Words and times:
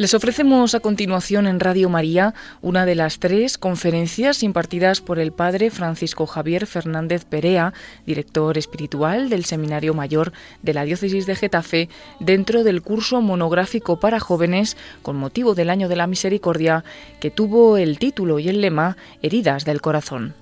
Les 0.00 0.14
ofrecemos 0.14 0.74
a 0.74 0.80
continuación 0.80 1.46
en 1.46 1.60
Radio 1.60 1.90
María 1.90 2.32
una 2.62 2.86
de 2.86 2.94
las 2.94 3.18
tres 3.18 3.58
conferencias 3.58 4.42
impartidas 4.42 5.02
por 5.02 5.18
el 5.18 5.30
padre 5.30 5.68
Francisco 5.70 6.26
Javier 6.26 6.66
Fernández 6.66 7.26
Perea, 7.26 7.74
director 8.06 8.56
espiritual 8.56 9.28
del 9.28 9.44
Seminario 9.44 9.92
Mayor 9.92 10.32
de 10.62 10.72
la 10.72 10.84
Diócesis 10.84 11.26
de 11.26 11.36
Getafe, 11.36 11.90
dentro 12.18 12.64
del 12.64 12.80
curso 12.80 13.20
monográfico 13.20 14.00
para 14.00 14.20
jóvenes 14.20 14.78
con 15.02 15.16
motivo 15.16 15.54
del 15.54 15.68
Año 15.68 15.86
de 15.86 15.96
la 15.96 16.06
Misericordia, 16.06 16.82
que 17.20 17.30
tuvo 17.30 17.76
el 17.76 17.98
título 17.98 18.38
y 18.38 18.48
el 18.48 18.62
lema 18.62 18.96
Heridas 19.20 19.66
del 19.66 19.82
Corazón. 19.82 20.32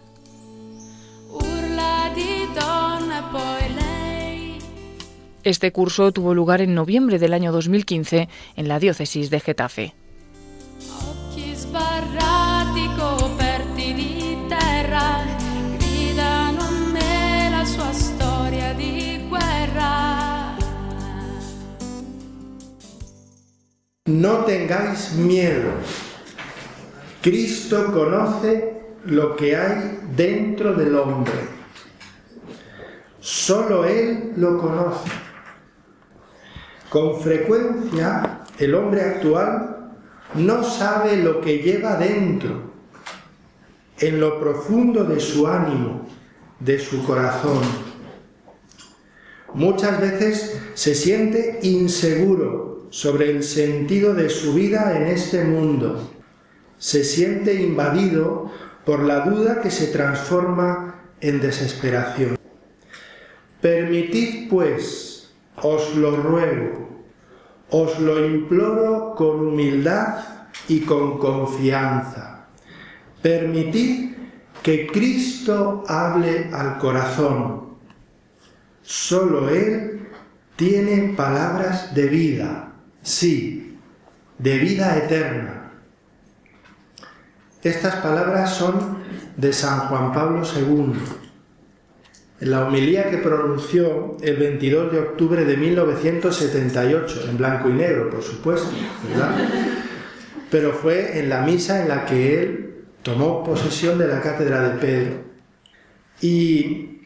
Este 5.44 5.72
curso 5.72 6.12
tuvo 6.12 6.34
lugar 6.34 6.60
en 6.60 6.74
noviembre 6.74 7.18
del 7.18 7.32
año 7.32 7.52
2015 7.52 8.28
en 8.56 8.68
la 8.68 8.78
diócesis 8.80 9.30
de 9.30 9.40
Getafe. 9.40 9.94
No 24.06 24.38
tengáis 24.46 25.12
miedo. 25.12 25.70
Cristo 27.22 27.92
conoce 27.92 28.80
lo 29.04 29.36
que 29.36 29.54
hay 29.54 30.00
dentro 30.16 30.74
del 30.74 30.96
hombre. 30.96 31.58
Solo 33.20 33.84
Él 33.84 34.32
lo 34.36 34.58
conoce. 34.58 35.27
Con 36.90 37.20
frecuencia 37.20 38.40
el 38.58 38.74
hombre 38.74 39.02
actual 39.02 39.92
no 40.34 40.64
sabe 40.64 41.16
lo 41.18 41.40
que 41.40 41.58
lleva 41.58 41.96
dentro, 41.96 42.72
en 43.98 44.20
lo 44.20 44.40
profundo 44.40 45.04
de 45.04 45.20
su 45.20 45.46
ánimo, 45.46 46.06
de 46.60 46.78
su 46.78 47.04
corazón. 47.04 47.60
Muchas 49.54 50.00
veces 50.00 50.60
se 50.74 50.94
siente 50.94 51.60
inseguro 51.62 52.86
sobre 52.90 53.30
el 53.30 53.42
sentido 53.42 54.14
de 54.14 54.30
su 54.30 54.54
vida 54.54 54.96
en 54.96 55.08
este 55.08 55.44
mundo. 55.44 56.10
Se 56.78 57.04
siente 57.04 57.54
invadido 57.54 58.50
por 58.86 59.02
la 59.02 59.20
duda 59.20 59.60
que 59.60 59.70
se 59.70 59.88
transforma 59.88 61.02
en 61.20 61.40
desesperación. 61.40 62.38
Permitid, 63.60 64.48
pues, 64.48 65.07
os 65.62 65.94
lo 65.96 66.16
ruego, 66.16 66.88
os 67.70 67.98
lo 68.00 68.24
imploro 68.24 69.14
con 69.14 69.48
humildad 69.48 70.18
y 70.68 70.80
con 70.80 71.18
confianza. 71.18 72.46
Permitid 73.22 74.14
que 74.62 74.86
Cristo 74.86 75.84
hable 75.86 76.50
al 76.52 76.78
corazón. 76.78 77.78
Solo 78.82 79.48
Él 79.48 80.08
tiene 80.56 81.14
palabras 81.14 81.94
de 81.94 82.06
vida, 82.06 82.72
sí, 83.02 83.78
de 84.38 84.58
vida 84.58 84.96
eterna. 84.96 85.72
Estas 87.62 87.96
palabras 87.96 88.54
son 88.54 88.98
de 89.36 89.52
San 89.52 89.88
Juan 89.88 90.12
Pablo 90.12 90.42
II 90.42 91.27
la 92.40 92.66
homilía 92.66 93.10
que 93.10 93.18
pronunció 93.18 94.16
el 94.20 94.36
22 94.36 94.92
de 94.92 94.98
octubre 95.00 95.44
de 95.44 95.56
1978, 95.56 97.26
en 97.28 97.36
blanco 97.36 97.68
y 97.68 97.72
negro, 97.72 98.10
por 98.10 98.22
supuesto, 98.22 98.70
¿verdad? 99.08 99.36
Pero 100.50 100.72
fue 100.72 101.18
en 101.18 101.28
la 101.28 101.42
misa 101.42 101.82
en 101.82 101.88
la 101.88 102.06
que 102.06 102.42
él 102.42 102.84
tomó 103.02 103.42
posesión 103.42 103.98
de 103.98 104.06
la 104.06 104.20
cátedra 104.20 104.62
de 104.68 104.78
Pedro. 104.78 105.24
Y 106.20 107.00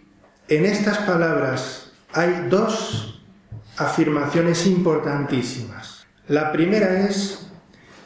en 0.49 0.67
estas 0.67 0.99
palabras 0.99 1.93
hay 2.13 2.47
dos 2.51 3.23
afirmaciones 3.79 4.67
importantísimas. 4.67 6.07
La 6.29 6.53
primera 6.53 7.09
es 7.09 7.51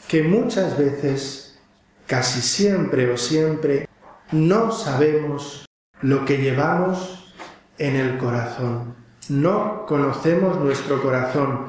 que 0.09 0.23
muchas 0.23 0.79
veces, 0.79 1.59
casi 2.07 2.41
siempre 2.41 3.11
o 3.11 3.17
siempre, 3.17 3.89
no 4.31 4.71
sabemos 4.71 5.66
lo 6.03 6.25
que 6.25 6.39
llevamos 6.39 7.33
en 7.79 7.97
el 7.97 8.19
corazón. 8.19 8.95
No 9.29 9.87
conocemos 9.87 10.59
nuestro 10.61 11.03
corazón. 11.03 11.67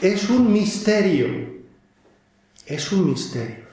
Es 0.00 0.28
un 0.28 0.52
misterio. 0.52 1.60
Es 2.66 2.92
un 2.92 3.06
misterio. 3.06 3.64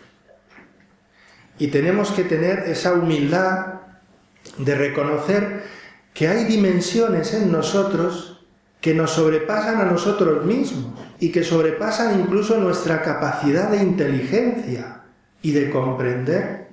Y 1.59 1.67
tenemos 1.67 2.11
que 2.11 2.23
tener 2.23 2.59
esa 2.67 2.93
humildad 2.93 3.81
de 4.57 4.75
reconocer 4.75 5.63
que 6.13 6.27
hay 6.27 6.45
dimensiones 6.45 7.33
en 7.33 7.51
nosotros 7.51 8.45
que 8.81 8.93
nos 8.93 9.11
sobrepasan 9.11 9.81
a 9.81 9.85
nosotros 9.85 10.45
mismos 10.45 10.93
y 11.19 11.31
que 11.31 11.43
sobrepasan 11.43 12.19
incluso 12.19 12.57
nuestra 12.57 13.01
capacidad 13.01 13.69
de 13.69 13.77
inteligencia 13.77 15.01
y 15.41 15.51
de 15.51 15.69
comprender, 15.69 16.67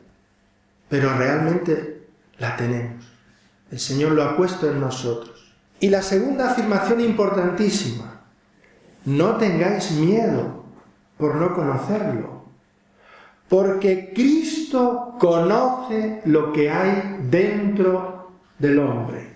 pero 0.88 1.16
realmente 1.16 2.06
la 2.38 2.56
tenemos. 2.56 3.13
El 3.74 3.80
Señor 3.80 4.12
lo 4.12 4.22
ha 4.22 4.36
puesto 4.36 4.70
en 4.70 4.78
nosotros. 4.78 5.52
Y 5.80 5.88
la 5.88 6.00
segunda 6.00 6.52
afirmación 6.52 7.00
importantísima, 7.00 8.20
no 9.04 9.36
tengáis 9.36 9.90
miedo 9.90 10.62
por 11.18 11.34
no 11.34 11.52
conocerlo, 11.52 12.44
porque 13.48 14.12
Cristo 14.14 15.16
conoce 15.18 16.22
lo 16.26 16.52
que 16.52 16.70
hay 16.70 17.18
dentro 17.28 18.30
del 18.60 18.78
hombre. 18.78 19.32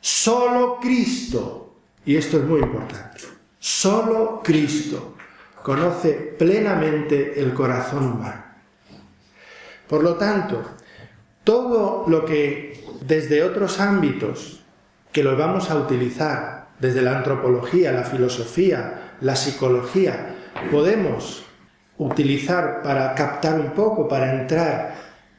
Solo 0.00 0.80
Cristo, 0.80 1.76
y 2.04 2.16
esto 2.16 2.38
es 2.38 2.44
muy 2.46 2.58
importante, 2.62 3.20
solo 3.60 4.40
Cristo 4.42 5.14
conoce 5.62 6.14
plenamente 6.36 7.40
el 7.40 7.54
corazón 7.54 8.10
humano. 8.10 8.42
Por 9.88 10.02
lo 10.02 10.16
tanto, 10.16 10.64
todo 11.44 12.06
lo 12.08 12.24
que 12.24 12.76
desde 13.06 13.42
otros 13.42 13.80
ámbitos 13.80 14.60
que 15.12 15.22
lo 15.22 15.36
vamos 15.36 15.70
a 15.70 15.76
utilizar, 15.76 16.68
desde 16.78 17.02
la 17.02 17.16
antropología, 17.16 17.92
la 17.92 18.04
filosofía, 18.04 19.14
la 19.20 19.36
psicología, 19.36 20.34
podemos 20.70 21.44
utilizar 21.98 22.82
para 22.82 23.14
captar 23.14 23.58
un 23.58 23.70
poco, 23.70 24.08
para 24.08 24.40
entrar 24.40 24.94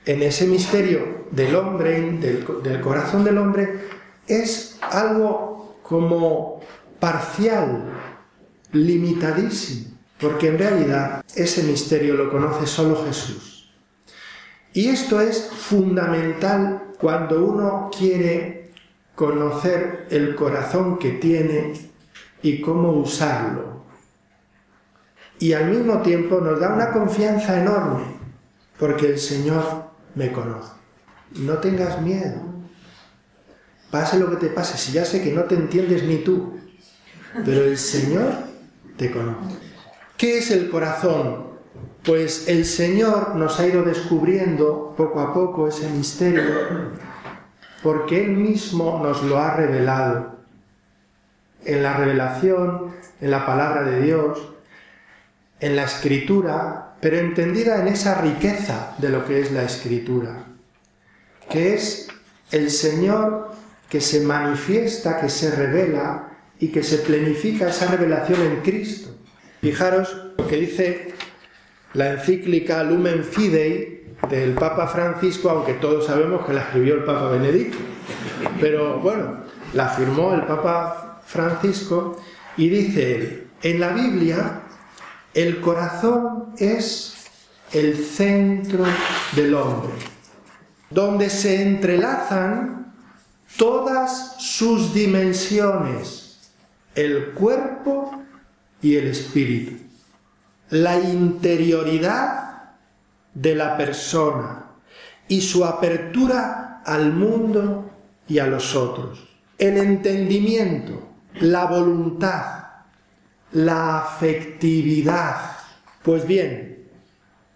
en 0.05 0.23
ese 0.23 0.47
misterio 0.47 1.27
del 1.31 1.55
hombre, 1.55 2.01
del, 2.01 2.81
corazón 2.81 3.23
del 3.23 3.37
hombre, 3.37 3.81
es 4.25 4.79
algo 4.81 5.79
como 5.83 6.61
parcial, 6.99 7.83
limitadísimo, 8.71 9.97
porque 10.19 10.47
en 10.47 10.57
realidad 10.57 11.23
ese 11.35 11.63
misterio 11.63 12.15
lo 12.15 12.31
conoce 12.31 12.65
solo 12.65 13.03
Jesús. 13.05 13.71
Y 14.73 14.89
esto 14.89 15.21
es 15.21 15.49
fundamental 15.51 16.86
cuando 16.99 17.45
uno 17.45 17.89
quiere 17.95 18.71
conocer 19.15 20.07
el 20.09 20.35
corazón 20.35 20.99
que 20.99 21.11
tiene 21.11 21.73
y 22.41 22.61
cómo 22.61 22.91
usarlo. 22.91 23.83
Y 25.39 25.53
al 25.53 25.69
mismo 25.69 26.01
tiempo 26.01 26.39
nos 26.41 26.59
da 26.59 26.73
una 26.73 26.91
confianza 26.91 27.59
enorme, 27.59 28.03
porque 28.79 29.07
el 29.07 29.19
Señor 29.19 29.63
me 30.15 30.31
conoce. 30.31 30.71
No 31.35 31.59
tengas 31.59 32.01
miedo. 32.01 32.41
Pase 33.91 34.19
lo 34.19 34.29
que 34.29 34.37
te 34.37 34.47
pase, 34.47 34.77
si 34.77 34.91
ya 34.91 35.05
sé 35.05 35.21
que 35.21 35.31
no 35.31 35.43
te 35.43 35.55
entiendes 35.55 36.03
ni 36.03 36.17
tú, 36.17 36.59
pero 37.45 37.63
el 37.63 37.77
Señor 37.77 38.33
te 38.97 39.11
conoce. 39.11 39.55
¿Qué 40.17 40.39
es 40.39 40.51
el 40.51 40.69
corazón? 40.69 41.46
Pues 42.07 42.47
el 42.47 42.63
Señor 42.63 43.35
nos 43.35 43.59
ha 43.59 43.67
ido 43.67 43.83
descubriendo 43.83 44.93
poco 44.95 45.19
a 45.19 45.33
poco 45.33 45.67
ese 45.67 45.89
misterio 45.89 46.41
porque 47.83 48.23
Él 48.23 48.31
mismo 48.31 49.01
nos 49.03 49.23
lo 49.23 49.37
ha 49.37 49.53
revelado. 49.57 50.37
En 51.65 51.83
la 51.83 51.97
revelación, 51.97 52.93
en 53.19 53.29
la 53.29 53.45
palabra 53.45 53.83
de 53.83 54.01
Dios, 54.01 54.39
en 55.59 55.75
la 55.75 55.83
escritura, 55.83 56.95
pero 57.01 57.17
entendida 57.17 57.81
en 57.81 57.89
esa 57.89 58.21
riqueza 58.21 58.95
de 58.99 59.09
lo 59.09 59.25
que 59.25 59.41
es 59.41 59.51
la 59.51 59.63
escritura, 59.63 60.45
que 61.49 61.73
es 61.73 62.07
el 62.51 62.71
Señor 62.71 63.51
que 63.89 63.99
se 63.99 64.21
manifiesta, 64.21 65.19
que 65.19 65.27
se 65.27 65.51
revela 65.53 66.29
y 66.57 66.69
que 66.69 66.83
se 66.83 66.99
plenifica 66.99 67.67
esa 67.67 67.87
revelación 67.87 68.39
en 68.43 68.61
Cristo. 68.61 69.09
Fijaros 69.59 70.15
lo 70.37 70.47
que 70.47 70.55
dice 70.55 71.16
la 71.93 72.11
encíclica 72.11 72.83
Lumen 72.83 73.23
Fidei 73.23 74.15
del 74.29 74.53
Papa 74.53 74.87
Francisco, 74.87 75.49
aunque 75.49 75.73
todos 75.73 76.05
sabemos 76.05 76.45
que 76.45 76.53
la 76.53 76.61
escribió 76.61 76.95
el 76.95 77.03
Papa 77.03 77.29
Benedicto. 77.29 77.77
Pero 78.59 78.99
bueno, 78.99 79.43
la 79.73 79.89
firmó 79.89 80.33
el 80.33 80.43
Papa 80.43 81.21
Francisco 81.25 82.17
y 82.55 82.69
dice 82.69 83.47
en 83.61 83.79
la 83.79 83.89
Biblia 83.89 84.61
El 85.33 85.61
corazón 85.61 86.53
es 86.57 87.13
el 87.73 87.97
centro 87.97 88.85
del 89.35 89.53
hombre, 89.53 89.91
donde 90.89 91.29
se 91.29 91.61
entrelazan 91.61 92.93
todas 93.57 94.35
sus 94.39 94.93
dimensiones, 94.93 96.51
el 96.95 97.33
cuerpo 97.33 98.23
y 98.81 98.95
el 98.95 99.07
espíritu, 99.07 99.73
la 100.69 100.99
interioridad 100.99 102.73
de 103.33 103.55
la 103.55 103.77
persona 103.77 104.65
y 105.27 105.41
su 105.41 105.63
apertura 105.65 106.81
al 106.85 107.13
mundo 107.13 107.89
y 108.27 108.39
a 108.39 108.47
los 108.47 108.75
otros, 108.75 109.27
el 109.57 109.77
entendimiento, 109.77 111.07
la 111.39 111.65
voluntad, 111.65 112.63
la 113.51 113.99
afectividad. 113.99 115.57
Pues 116.03 116.25
bien, 116.25 116.89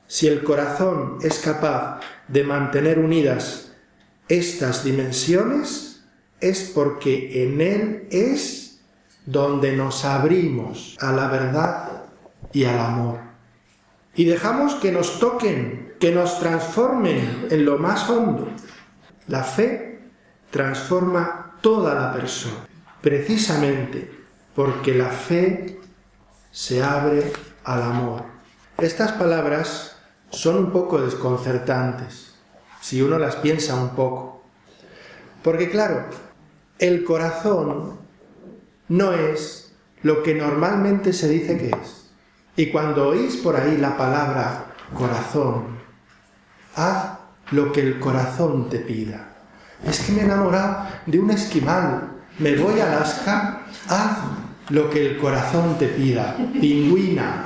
si 0.08 0.28
el 0.28 0.44
corazón 0.44 1.18
es 1.22 1.40
capaz 1.40 2.00
de 2.28 2.44
mantener 2.44 3.00
unidas 3.00 3.74
estas 4.28 4.84
dimensiones, 4.84 6.04
es 6.40 6.72
porque 6.74 7.44
en 7.44 7.62
él 7.62 8.08
es 8.12 8.82
donde 9.26 9.76
nos 9.76 10.06
abrimos 10.06 10.98
a 11.00 11.12
la 11.12 11.28
verdad 11.28 12.02
y 12.54 12.66
al 12.66 12.80
amor. 12.80 13.20
Y 14.16 14.26
dejamos 14.26 14.76
que 14.76 14.92
nos 14.92 15.20
toquen, 15.20 15.96
que 16.00 16.12
nos 16.12 16.40
transformen 16.40 17.48
en 17.50 17.66
lo 17.66 17.78
más 17.78 18.10
hondo. 18.10 18.50
La 19.28 19.44
fe 19.44 20.00
transforma 20.50 21.58
toda 21.62 21.94
la 21.96 22.14
persona, 22.14 22.68
precisamente 23.02 24.22
porque 24.56 24.94
la 24.94 25.10
fe 25.10 25.80
se 26.52 26.84
abre 26.84 27.32
al 27.64 27.84
amor. 27.84 28.24
Estas 28.78 29.14
palabras 29.14 29.96
son 30.30 30.58
un 30.58 30.72
poco 30.72 31.00
desconcertantes, 31.00 32.36
si 32.82 33.02
uno 33.02 33.18
las 33.18 33.38
piensa 33.38 33.76
un 33.76 33.90
poco. 33.96 34.44
Porque 35.44 35.70
claro, 35.70 36.06
el 36.80 37.04
corazón 37.04 38.00
no 38.88 39.14
es 39.14 39.74
lo 40.04 40.24
que 40.24 40.34
normalmente 40.34 41.14
se 41.14 41.30
dice 41.30 41.58
que 41.58 41.70
es. 41.70 42.11
Y 42.56 42.68
cuando 42.68 43.10
oís 43.10 43.38
por 43.38 43.56
ahí 43.56 43.78
la 43.78 43.98
palabra 43.98 44.66
corazón, 44.94 45.80
haz 46.76 47.18
lo 47.52 47.72
que 47.72 47.82
el 47.82 48.00
corazón 48.00 48.70
te 48.70 48.80
pida. 48.80 49.30
Es 49.88 50.02
que 50.02 50.12
me 50.12 50.22
he 50.22 50.26
enamorado 50.26 50.88
de 51.06 51.20
un 51.20 51.32
esquimal, 51.32 52.10
me 52.40 52.56
voy 52.56 52.80
a 52.80 52.92
Alaska, 52.92 53.62
haz 53.88 54.18
lo 54.70 54.90
que 54.90 55.06
el 55.06 55.18
corazón 55.18 55.78
te 55.78 55.88
pida, 55.88 56.36
pingüina. 56.60 57.46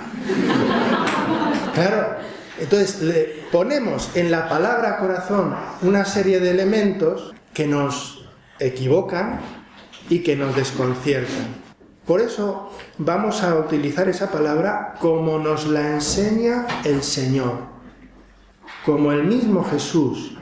Claro, 1.73 2.17
entonces 2.59 3.01
le 3.01 3.45
ponemos 3.51 4.11
en 4.15 4.31
la 4.31 4.47
palabra 4.49 4.97
corazón 4.97 5.55
una 5.81 6.05
serie 6.05 6.39
de 6.39 6.51
elementos 6.51 7.33
que 7.53 7.67
nos 7.67 8.25
equivocan 8.59 9.39
y 10.09 10.19
que 10.19 10.35
nos 10.35 10.55
desconciertan. 10.55 11.64
Por 12.05 12.21
eso 12.21 12.69
vamos 12.97 13.41
a 13.41 13.55
utilizar 13.55 14.07
esa 14.07 14.31
palabra 14.31 14.95
como 14.99 15.39
nos 15.39 15.65
la 15.67 15.93
enseña 15.93 16.67
el 16.83 17.01
Señor, 17.01 17.57
como 18.85 19.11
el 19.11 19.23
mismo 19.23 19.63
Jesús 19.63 20.37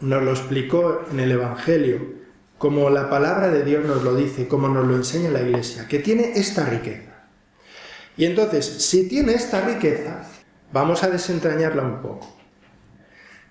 nos 0.00 0.22
lo 0.22 0.30
explicó 0.30 1.02
en 1.10 1.20
el 1.20 1.32
Evangelio 1.32 2.18
como 2.58 2.90
la 2.90 3.08
palabra 3.08 3.50
de 3.50 3.64
Dios 3.64 3.84
nos 3.84 4.02
lo 4.02 4.16
dice, 4.16 4.48
como 4.48 4.68
nos 4.68 4.86
lo 4.86 4.96
enseña 4.96 5.30
la 5.30 5.42
Iglesia, 5.42 5.86
que 5.86 6.00
tiene 6.00 6.32
esta 6.34 6.64
riqueza. 6.64 7.28
Y 8.16 8.24
entonces, 8.24 8.66
si 8.66 9.08
tiene 9.08 9.34
esta 9.34 9.60
riqueza, 9.60 10.28
vamos 10.72 11.04
a 11.04 11.08
desentrañarla 11.08 11.84
un 11.84 12.02
poco. 12.02 12.36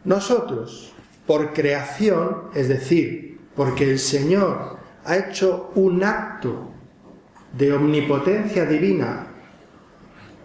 Nosotros, 0.03 0.93
por 1.25 1.53
creación, 1.53 2.49
es 2.53 2.67
decir, 2.67 3.39
porque 3.55 3.89
el 3.89 3.97
Señor 3.97 4.77
ha 5.05 5.15
hecho 5.15 5.71
un 5.75 6.03
acto 6.03 6.73
de 7.57 7.73
omnipotencia 7.73 8.65
divina 8.65 9.27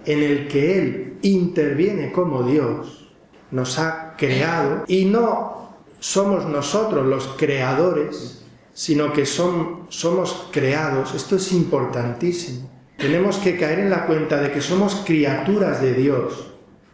en 0.05 0.23
el 0.23 0.49
que 0.49 0.79
Él 0.79 1.19
interviene 1.23 2.11
como 2.13 2.43
Dios, 2.43 3.11
nos 3.51 3.79
ha 3.79 4.15
creado 4.17 4.85
y 4.89 5.05
no 5.05 5.77
somos 6.01 6.47
nosotros 6.47 7.07
los 7.07 7.29
creadores, 7.37 8.45
sino 8.73 9.13
que 9.13 9.27
son, 9.27 9.87
somos 9.89 10.49
creados. 10.51 11.15
Esto 11.15 11.37
es 11.37 11.53
importantísimo. 11.53 12.69
Tenemos 12.97 13.37
que 13.37 13.57
caer 13.57 13.81
en 13.81 13.91
la 13.91 14.07
cuenta 14.07 14.41
de 14.41 14.51
que 14.51 14.61
somos 14.61 15.03
criaturas 15.07 15.81
de 15.81 15.95
Dios. 15.95 16.53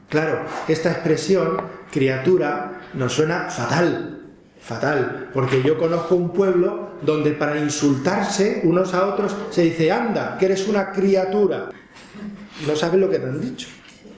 Claro, 0.08 0.44
esta 0.66 0.90
expresión, 0.90 1.58
criatura, 1.90 2.88
nos 2.94 3.12
suena 3.12 3.50
fatal, 3.50 4.17
fatal, 4.60 5.30
porque 5.32 5.62
yo 5.62 5.78
conozco 5.78 6.14
un 6.14 6.32
pueblo 6.32 6.90
donde 7.02 7.32
para 7.32 7.58
insultarse 7.58 8.60
unos 8.64 8.94
a 8.94 9.06
otros 9.06 9.34
se 9.50 9.62
dice, 9.62 9.90
anda, 9.92 10.36
que 10.38 10.46
eres 10.46 10.68
una 10.68 10.92
criatura. 10.92 11.70
No 12.66 12.76
sabes 12.76 13.00
lo 13.00 13.08
que 13.08 13.18
te 13.18 13.26
han 13.26 13.40
dicho. 13.40 13.68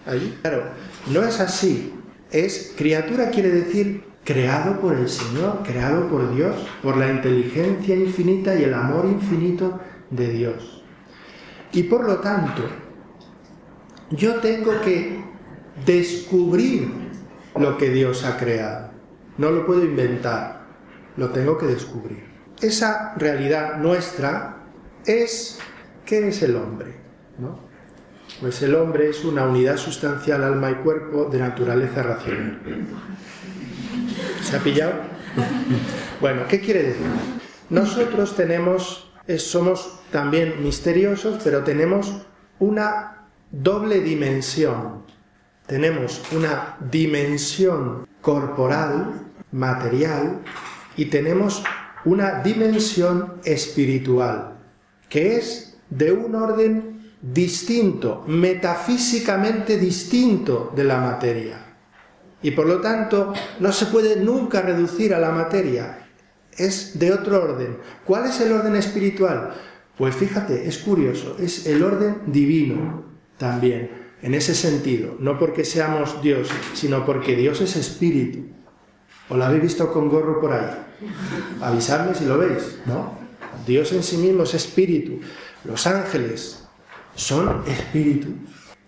Ahí, 0.07 0.39
claro, 0.41 0.65
no 1.13 1.23
es 1.23 1.41
así. 1.41 1.93
Es 2.31 2.75
criatura 2.77 3.31
quiere 3.31 3.51
decir 3.51 4.05
creado 4.25 4.81
por 4.81 4.95
el 4.97 5.09
Señor, 5.09 5.63
creado 5.65 6.09
por 6.09 6.35
Dios, 6.35 6.55
por 6.83 6.97
la 6.97 7.11
inteligencia 7.11 7.97
infinita 7.97 8.55
y 8.55 8.65
el 8.65 8.75
amor 8.75 9.07
infinito 9.07 9.81
de 10.11 10.29
Dios. 10.29 10.83
Y 11.73 11.85
por 11.85 12.05
lo 12.05 12.19
tanto, 12.19 12.63
yo 14.11 14.37
tengo 14.37 14.81
que 14.83 15.23
descubrir 15.87 16.91
lo 17.57 17.77
que 17.77 17.91
Dios 17.91 18.25
ha 18.25 18.37
creado. 18.37 18.90
No 19.41 19.51
lo 19.51 19.65
puedo 19.65 19.83
inventar, 19.83 20.67
lo 21.17 21.31
tengo 21.31 21.57
que 21.57 21.65
descubrir. 21.65 22.23
Esa 22.61 23.15
realidad 23.17 23.79
nuestra 23.79 24.59
es, 25.07 25.59
¿qué 26.05 26.29
es 26.29 26.43
el 26.43 26.57
hombre? 26.57 26.97
Pues 28.39 28.61
el 28.61 28.75
hombre 28.75 29.09
es 29.09 29.25
una 29.25 29.47
unidad 29.47 29.79
sustancial, 29.79 30.45
alma 30.45 30.71
y 30.71 30.75
cuerpo 30.75 31.25
de 31.25 31.39
naturaleza 31.39 32.03
racional. 32.03 32.61
¿Se 34.43 34.57
ha 34.57 34.61
pillado? 34.61 34.93
Bueno, 36.21 36.43
¿qué 36.47 36.61
quiere 36.61 36.83
decir? 36.83 37.07
Nosotros 37.71 38.37
tenemos, 38.37 39.11
somos 39.39 40.01
también 40.13 40.63
misteriosos, 40.63 41.41
pero 41.43 41.65
tenemos 41.65 42.27
una 42.59 43.27
doble 43.51 44.01
dimensión. 44.01 45.07
Tenemos 45.67 46.21
una 46.37 46.77
dimensión 46.91 48.07
corporal, 48.21 49.29
material, 49.53 50.41
y 50.97 51.07
tenemos 51.07 51.63
una 52.05 52.43
dimensión 52.43 53.35
espiritual, 53.45 54.59
que 55.09 55.37
es 55.37 55.79
de 55.91 56.13
un 56.13 56.35
orden 56.35 57.13
distinto, 57.21 58.25
metafísicamente 58.27 59.77
distinto 59.77 60.73
de 60.75 60.85
la 60.85 60.99
materia. 60.99 61.67
Y 62.43 62.53
por 62.53 62.67
lo 62.67 62.81
tanto 62.81 63.35
no 63.59 63.73
se 63.73 63.87
puede 63.87 64.17
nunca 64.17 64.63
reducir 64.63 65.15
a 65.15 65.19
la 65.19 65.31
materia. 65.31 66.07
Es 66.57 66.99
de 66.99 67.13
otro 67.13 67.43
orden. 67.43 67.79
¿Cuál 68.05 68.27
es 68.27 68.41
el 68.41 68.53
orden 68.53 68.77
espiritual? 68.77 69.55
Pues 69.97 70.15
fíjate, 70.15 70.67
es 70.67 70.79
curioso, 70.79 71.37
es 71.39 71.67
el 71.67 71.83
orden 71.83 72.23
divino 72.27 73.05
también, 73.37 73.91
en 74.23 74.35
ese 74.35 74.55
sentido. 74.55 75.17
No 75.21 75.39
porque 75.39 75.65
seamos 75.65 76.23
Dios, 76.23 76.49
sino 76.73 77.05
porque 77.05 77.37
Dios 77.37 77.61
es 77.61 77.77
espíritu. 77.77 78.47
¿O 79.31 79.37
lo 79.37 79.45
habéis 79.45 79.63
visto 79.63 79.93
con 79.93 80.09
gorro 80.09 80.41
por 80.41 80.53
ahí? 80.53 80.67
Avisadme 81.63 82.15
si 82.15 82.25
lo 82.25 82.37
veis, 82.37 82.79
¿no? 82.85 83.19
Dios 83.67 83.93
en 83.93 84.03
sí 84.03 84.17
mismo 84.17 84.43
es 84.43 84.55
espíritu. 84.55 85.21
Los 85.65 85.87
ángeles 85.87 86.65
son 87.15 87.63
espíritu. 87.67 88.29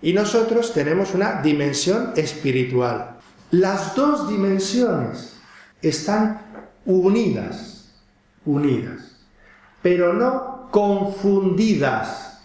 Y 0.03 0.13
nosotros 0.13 0.75
tenemos 0.75 1.15
una 1.15 1.41
dimensión 1.41 2.13
espiritual. 2.17 3.19
Las 3.53 3.95
dos 3.95 4.29
dimensiones 4.29 5.37
están 5.81 6.41
unidas, 6.85 7.93
unidas, 8.45 9.17
pero 9.81 10.13
no 10.13 10.69
confundidas. 10.73 12.41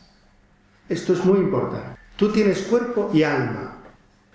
Esto 0.87 1.13
es 1.13 1.25
muy 1.25 1.39
importante. 1.39 1.97
Tú 2.15 2.31
tienes 2.31 2.61
cuerpo 2.63 3.09
y 3.13 3.23
alma. 3.23 3.66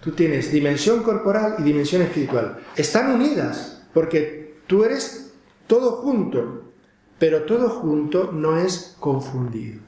Tú 0.03 0.11
tienes 0.11 0.51
dimensión 0.51 1.05
corporal 1.05 1.55
y 1.59 1.63
dimensión 1.63 2.03
espiritual. 2.03 2.59
Están 2.75 3.13
unidas 3.13 3.85
porque 3.95 4.57
tú 4.67 4.83
eres 4.83 5.33
todo 5.69 6.03
junto, 6.03 6.73
pero 7.21 7.43
todo 7.43 7.69
junto 7.69 8.33
no 8.33 8.59
es 8.59 8.97
confundido. 8.99 9.81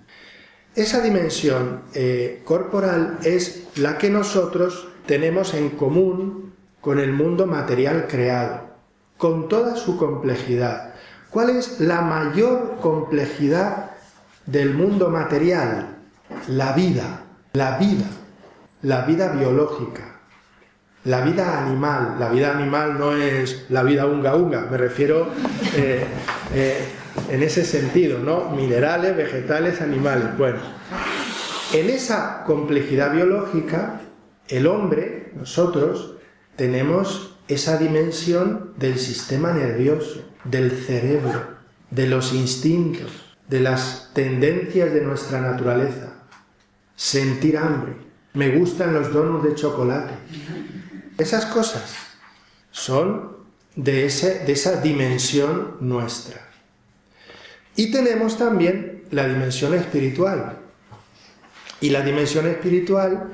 Esa 0.76 1.00
dimensión 1.00 1.82
eh, 1.94 2.42
corporal 2.44 3.18
es 3.24 3.64
la 3.74 3.98
que 3.98 4.08
nosotros 4.08 4.86
tenemos 5.06 5.52
en 5.54 5.70
común 5.70 6.52
con 6.80 7.00
el 7.00 7.12
mundo 7.12 7.46
material 7.46 8.06
creado, 8.08 8.68
con 9.16 9.48
toda 9.48 9.74
su 9.74 9.96
complejidad. 9.96 10.94
¿Cuál 11.30 11.50
es 11.50 11.80
la 11.80 12.02
mayor 12.02 12.76
complejidad 12.80 13.90
del 14.46 14.74
mundo 14.74 15.10
material? 15.10 15.96
La 16.46 16.72
vida, 16.72 17.24
la 17.52 17.78
vida. 17.78 18.06
La 18.84 19.02
vida 19.02 19.32
biológica, 19.32 20.20
la 21.04 21.22
vida 21.22 21.64
animal. 21.64 22.16
La 22.18 22.28
vida 22.28 22.56
animal 22.56 22.98
no 22.98 23.16
es 23.16 23.66
la 23.70 23.82
vida 23.82 24.06
unga 24.06 24.36
unga, 24.36 24.68
me 24.70 24.76
refiero 24.76 25.28
eh, 25.74 26.04
eh, 26.54 26.78
en 27.30 27.42
ese 27.42 27.64
sentido, 27.64 28.18
¿no? 28.18 28.50
Minerales, 28.50 29.16
vegetales, 29.16 29.80
animales. 29.80 30.36
Bueno, 30.36 30.58
en 31.72 31.90
esa 31.90 32.44
complejidad 32.44 33.12
biológica, 33.12 34.02
el 34.48 34.66
hombre, 34.66 35.32
nosotros, 35.34 36.16
tenemos 36.56 37.36
esa 37.48 37.78
dimensión 37.78 38.74
del 38.76 38.98
sistema 38.98 39.52
nervioso, 39.52 40.30
del 40.44 40.70
cerebro, 40.70 41.54
de 41.90 42.06
los 42.06 42.34
instintos, 42.34 43.34
de 43.48 43.60
las 43.60 44.10
tendencias 44.12 44.92
de 44.92 45.00
nuestra 45.00 45.40
naturaleza. 45.40 46.12
Sentir 46.96 47.56
hambre. 47.56 48.13
Me 48.34 48.50
gustan 48.50 48.92
los 48.92 49.12
donuts 49.12 49.44
de 49.44 49.54
chocolate. 49.54 50.14
Esas 51.18 51.46
cosas 51.46 51.94
son 52.70 53.36
de, 53.76 54.06
ese, 54.06 54.40
de 54.40 54.52
esa 54.52 54.80
dimensión 54.80 55.76
nuestra. 55.80 56.40
Y 57.76 57.90
tenemos 57.90 58.36
también 58.36 59.04
la 59.10 59.26
dimensión 59.26 59.74
espiritual. 59.74 60.58
Y 61.80 61.90
la 61.90 62.02
dimensión 62.02 62.46
espiritual 62.46 63.32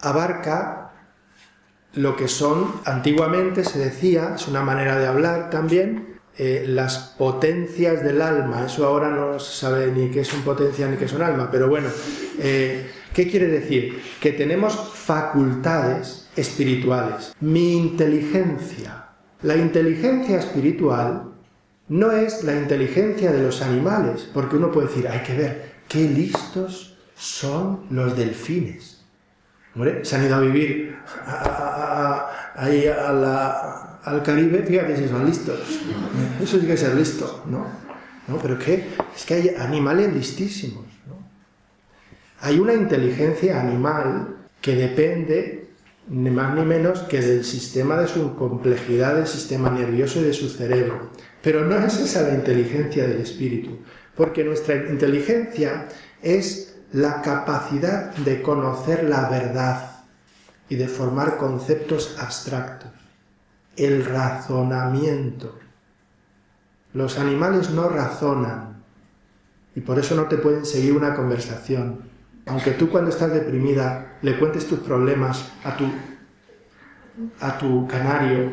abarca 0.00 0.92
lo 1.94 2.16
que 2.16 2.28
son, 2.28 2.80
antiguamente 2.84 3.64
se 3.64 3.78
decía, 3.78 4.34
es 4.36 4.46
una 4.46 4.62
manera 4.62 4.98
de 4.98 5.06
hablar 5.06 5.50
también, 5.50 6.20
eh, 6.36 6.64
las 6.66 6.98
potencias 7.18 8.02
del 8.04 8.22
alma. 8.22 8.66
Eso 8.66 8.86
ahora 8.86 9.08
no 9.08 9.38
se 9.40 9.58
sabe 9.58 9.88
ni 9.88 10.10
qué 10.10 10.24
son 10.24 10.42
potencias 10.42 10.90
ni 10.90 10.96
qué 10.96 11.08
son 11.08 11.22
alma, 11.22 11.50
pero 11.50 11.68
bueno, 11.68 11.88
eh, 12.38 12.90
¿qué 13.14 13.30
quiere 13.30 13.46
decir? 13.46 14.02
Que 14.20 14.32
tenemos 14.32 14.92
facultades 14.94 16.28
espirituales. 16.36 17.34
Mi 17.40 17.76
inteligencia, 17.76 19.06
la 19.42 19.56
inteligencia 19.56 20.38
espiritual 20.38 21.30
no 21.88 22.12
es 22.12 22.44
la 22.44 22.54
inteligencia 22.54 23.32
de 23.32 23.42
los 23.42 23.62
animales, 23.62 24.28
porque 24.32 24.56
uno 24.56 24.70
puede 24.70 24.88
decir, 24.88 25.08
hay 25.08 25.20
que 25.20 25.36
ver 25.36 25.72
qué 25.88 26.08
listos 26.08 26.96
son 27.16 27.80
los 27.90 28.16
delfines. 28.16 29.02
se 30.02 30.16
han 30.16 30.24
ido 30.24 30.36
a 30.36 30.40
vivir 30.40 30.96
ahí 32.54 32.86
al 32.86 34.22
Caribe, 34.22 34.62
fíjate 34.62 34.96
si 34.96 35.08
son 35.08 35.26
listos. 35.26 35.58
Eso 36.40 36.60
sí 36.60 36.66
que 36.66 36.74
es 36.74 36.80
ser 36.80 36.94
listo, 36.94 37.42
¿no? 37.46 37.66
¿No? 38.28 38.38
Pero 38.38 38.58
¿qué? 38.58 38.86
Es 39.14 39.24
que 39.24 39.34
hay 39.34 39.48
animales 39.58 40.12
listísimos. 40.14 40.84
Hay 42.40 42.58
una 42.58 42.74
inteligencia 42.74 43.60
animal 43.60 44.36
que 44.60 44.74
depende 44.74 45.70
ni 46.08 46.30
más 46.30 46.54
ni 46.54 46.62
menos 46.62 47.00
que 47.00 47.20
del 47.20 47.44
sistema 47.44 47.96
de 47.96 48.08
su 48.08 48.34
complejidad 48.34 49.14
del 49.14 49.26
sistema 49.26 49.70
nervioso 49.70 50.20
y 50.20 50.24
de 50.24 50.32
su 50.32 50.48
cerebro. 50.48 51.10
Pero 51.42 51.64
no 51.64 51.76
es 51.76 51.98
esa 51.98 52.22
la 52.22 52.34
inteligencia 52.34 53.06
del 53.06 53.20
espíritu, 53.20 53.78
porque 54.16 54.42
nuestra 54.42 54.74
inteligencia 54.74 55.88
es 56.22 56.78
la 56.92 57.22
capacidad 57.22 58.14
de 58.16 58.42
conocer 58.42 59.04
la 59.04 59.28
verdad 59.28 60.00
y 60.68 60.74
de 60.74 60.88
formar 60.88 61.36
conceptos 61.36 62.16
abstractos, 62.18 62.90
el 63.76 64.04
razonamiento. 64.04 65.58
Los 66.92 67.18
animales 67.18 67.70
no 67.70 67.88
razonan 67.88 68.82
y 69.76 69.80
por 69.80 69.98
eso 69.98 70.16
no 70.16 70.24
te 70.24 70.38
pueden 70.38 70.66
seguir 70.66 70.96
una 70.96 71.14
conversación. 71.14 72.09
Aunque 72.50 72.72
tú 72.72 72.88
cuando 72.88 73.10
estás 73.10 73.32
deprimida 73.32 74.18
le 74.22 74.36
cuentes 74.36 74.66
tus 74.66 74.80
problemas 74.80 75.52
a 75.62 75.76
tu, 75.76 75.84
a 77.40 77.56
tu 77.58 77.86
canario, 77.86 78.50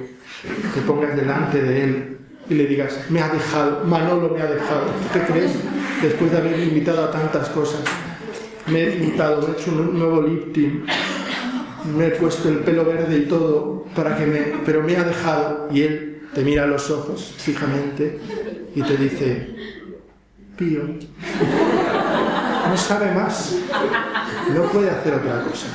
te 0.76 0.82
pongas 0.82 1.16
delante 1.16 1.64
de 1.64 1.84
él 1.84 2.18
y 2.48 2.54
le 2.54 2.68
digas, 2.68 3.00
me 3.10 3.22
ha 3.22 3.30
dejado, 3.30 3.84
Manolo 3.86 4.30
me 4.30 4.42
ha 4.42 4.46
dejado. 4.46 4.86
¿Qué 5.12 5.20
crees? 5.22 5.52
Después 6.04 6.32
de 6.32 6.38
haber 6.38 6.60
invitado 6.60 7.06
a 7.06 7.12
tantas 7.12 7.50
cosas, 7.50 7.82
me 8.68 8.84
he 8.84 8.92
pintado, 8.92 9.42
me 9.42 9.48
he 9.48 9.60
hecho 9.60 9.72
un 9.72 9.98
nuevo 9.98 10.22
lifting, 10.22 10.86
me 11.98 12.08
he 12.08 12.12
puesto 12.12 12.50
el 12.50 12.60
pelo 12.60 12.86
verde 12.86 13.18
y 13.18 13.26
todo, 13.26 13.86
para 13.96 14.16
que 14.16 14.28
me, 14.28 14.40
pero 14.64 14.84
me 14.84 14.96
ha 14.96 15.04
dejado. 15.06 15.70
Y 15.72 15.82
él 15.82 16.22
te 16.36 16.44
mira 16.44 16.66
a 16.66 16.68
los 16.68 16.92
ojos 16.92 17.34
fijamente 17.36 18.20
y 18.76 18.82
te 18.84 18.96
dice, 18.96 19.56
Pío, 20.56 20.82
no 22.70 22.78
sabe 22.78 23.12
más, 23.14 23.56
no 24.54 24.64
puede 24.64 24.90
hacer 24.90 25.14
otra 25.14 25.44
cosa. 25.44 25.68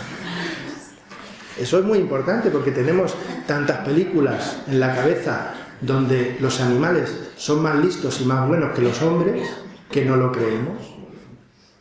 Eso 1.58 1.78
es 1.78 1.84
muy 1.84 1.98
importante 1.98 2.50
porque 2.50 2.70
tenemos 2.70 3.14
tantas 3.46 3.78
películas 3.78 4.62
en 4.66 4.80
la 4.80 4.94
cabeza 4.94 5.54
donde 5.80 6.36
los 6.40 6.60
animales 6.60 7.12
son 7.36 7.62
más 7.62 7.76
listos 7.76 8.20
y 8.20 8.24
más 8.24 8.48
buenos 8.48 8.72
que 8.74 8.82
los 8.82 9.02
hombres, 9.02 9.48
que 9.90 10.04
no 10.04 10.16
lo 10.16 10.32
creemos. 10.32 10.78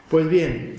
Pues 0.09 0.27
bien, 0.27 0.75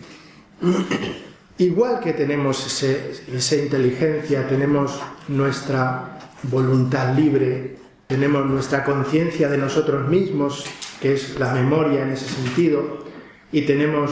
igual 1.58 2.00
que 2.00 2.12
tenemos 2.12 2.82
esa 2.82 3.56
inteligencia, 3.56 4.46
tenemos 4.46 5.00
nuestra 5.28 6.18
voluntad 6.42 7.14
libre, 7.16 7.76
tenemos 8.06 8.44
nuestra 8.46 8.84
conciencia 8.84 9.48
de 9.48 9.56
nosotros 9.56 10.08
mismos, 10.08 10.66
que 11.00 11.14
es 11.14 11.38
la 11.38 11.54
memoria 11.54 12.02
en 12.02 12.10
ese 12.10 12.28
sentido, 12.28 13.02
y 13.52 13.66
tenemos 13.66 14.10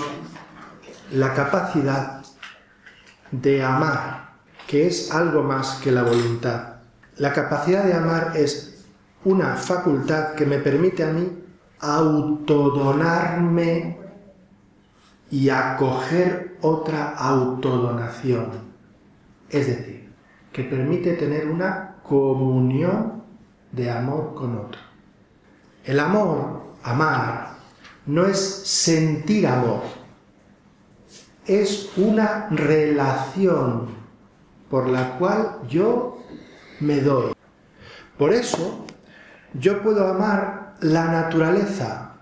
la 1.13 1.35
capacidad 1.35 2.23
de 3.33 3.65
amar, 3.65 4.35
que 4.67 4.87
es 4.87 5.11
algo 5.11 5.43
más 5.43 5.81
que 5.83 5.91
la 5.91 6.03
voluntad. 6.03 6.75
La 7.17 7.33
capacidad 7.33 7.85
de 7.85 7.95
amar 7.95 8.33
es 8.37 8.85
una 9.25 9.57
facultad 9.57 10.35
que 10.35 10.45
me 10.47 10.59
permite 10.59 11.05
a 11.05 11.13
mí 11.13 11.39
autodonarme 11.81 13.99
y 15.31 15.49
acoger 15.49 16.59
otra 16.61 17.15
autodonación. 17.17 18.51
Es 19.49 19.67
decir, 19.67 20.13
que 20.53 20.65
permite 20.65 21.15
tener 21.15 21.49
una 21.49 21.97
comunión 22.03 23.23
de 23.73 23.91
amor 23.91 24.35
con 24.35 24.59
otro. 24.59 24.81
El 25.85 25.99
amor, 26.01 26.75
amar, 26.83 27.50
no 28.11 28.27
es 28.27 28.39
sentir 28.39 29.47
amor, 29.47 29.83
es 31.47 31.91
una 31.97 32.49
relación 32.51 33.89
por 34.69 34.89
la 34.89 35.17
cual 35.17 35.61
yo 35.69 36.19
me 36.81 37.01
doy. 37.01 37.33
Por 38.19 38.33
eso, 38.35 38.85
yo 39.55 39.81
puedo 39.83 40.09
amar 40.09 40.75
la 40.81 41.05
naturaleza, 41.07 42.15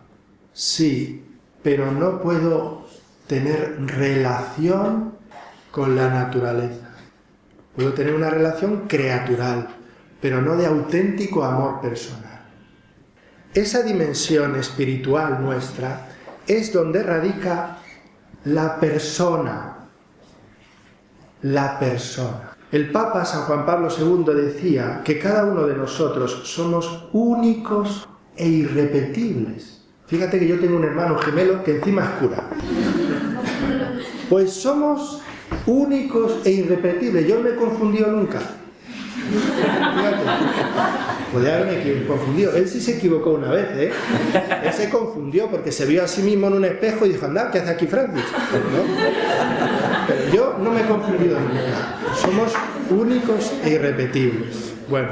sí, 0.52 1.24
pero 1.62 1.90
no 1.90 2.20
puedo 2.20 2.86
tener 3.26 3.78
relación 3.86 5.14
con 5.70 5.96
la 5.96 6.10
naturaleza. 6.10 6.90
Puedo 7.74 7.94
tener 7.94 8.14
una 8.14 8.30
relación 8.30 8.88
creatural, 8.88 9.68
pero 10.20 10.42
no 10.42 10.54
de 10.56 10.66
auténtico 10.66 11.44
amor 11.44 11.80
personal. 11.80 12.27
Esa 13.54 13.82
dimensión 13.82 14.56
espiritual 14.56 15.42
nuestra 15.42 16.08
es 16.46 16.72
donde 16.72 17.02
radica 17.02 17.78
la 18.44 18.78
persona. 18.78 19.88
La 21.42 21.78
persona. 21.78 22.56
El 22.70 22.90
Papa 22.90 23.24
San 23.24 23.42
Juan 23.42 23.64
Pablo 23.64 23.88
II 23.88 24.34
decía 24.34 25.00
que 25.02 25.18
cada 25.18 25.44
uno 25.46 25.66
de 25.66 25.74
nosotros 25.74 26.42
somos 26.44 27.08
únicos 27.12 28.06
e 28.36 28.46
irrepetibles. 28.46 29.82
Fíjate 30.06 30.38
que 30.38 30.48
yo 30.48 30.58
tengo 30.58 30.76
un 30.76 30.84
hermano 30.84 31.16
gemelo 31.18 31.64
que 31.64 31.76
encima 31.76 32.04
es 32.04 32.10
cura. 32.20 32.44
Pues 34.28 34.52
somos 34.52 35.22
únicos 35.66 36.40
e 36.44 36.50
irrepetibles. 36.50 37.26
Yo 37.26 37.36
no 37.36 37.42
me 37.42 37.50
he 37.50 37.56
confundido 37.56 38.10
nunca. 38.10 38.40
Podría 41.32 41.56
haberme 41.56 42.06
confundido. 42.06 42.54
Él 42.56 42.68
sí 42.68 42.80
se 42.80 42.96
equivocó 42.96 43.32
una 43.32 43.50
vez, 43.50 43.66
¿eh? 43.76 43.92
Él 44.64 44.72
se 44.72 44.88
confundió 44.88 45.50
porque 45.50 45.72
se 45.72 45.84
vio 45.86 46.02
a 46.02 46.08
sí 46.08 46.22
mismo 46.22 46.46
en 46.46 46.54
un 46.54 46.64
espejo 46.64 47.04
y 47.06 47.10
dijo, 47.10 47.26
anda, 47.26 47.50
¿qué 47.50 47.58
hace 47.58 47.70
aquí 47.70 47.86
Francis? 47.86 48.24
Pero 50.06 50.32
yo 50.32 50.56
no 50.58 50.70
me 50.70 50.80
he 50.80 50.86
confundido 50.86 51.38
nunca. 51.38 51.98
Somos 52.16 52.52
únicos 52.90 53.52
e 53.62 53.70
irrepetibles. 53.70 54.72
Bueno, 54.88 55.10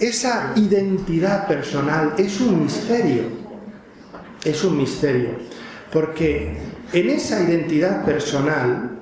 esa 0.00 0.52
identidad 0.56 1.46
personal 1.46 2.14
es 2.18 2.40
un 2.40 2.64
misterio. 2.64 3.22
Es 4.44 4.64
un 4.64 4.76
misterio. 4.78 5.30
Porque 5.92 6.56
en 6.92 7.10
esa 7.10 7.42
identidad 7.42 8.04
personal 8.04 8.98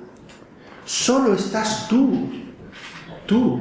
solo 0.84 1.34
estás 1.34 1.88
tú. 1.88 2.28
Tú. 3.26 3.60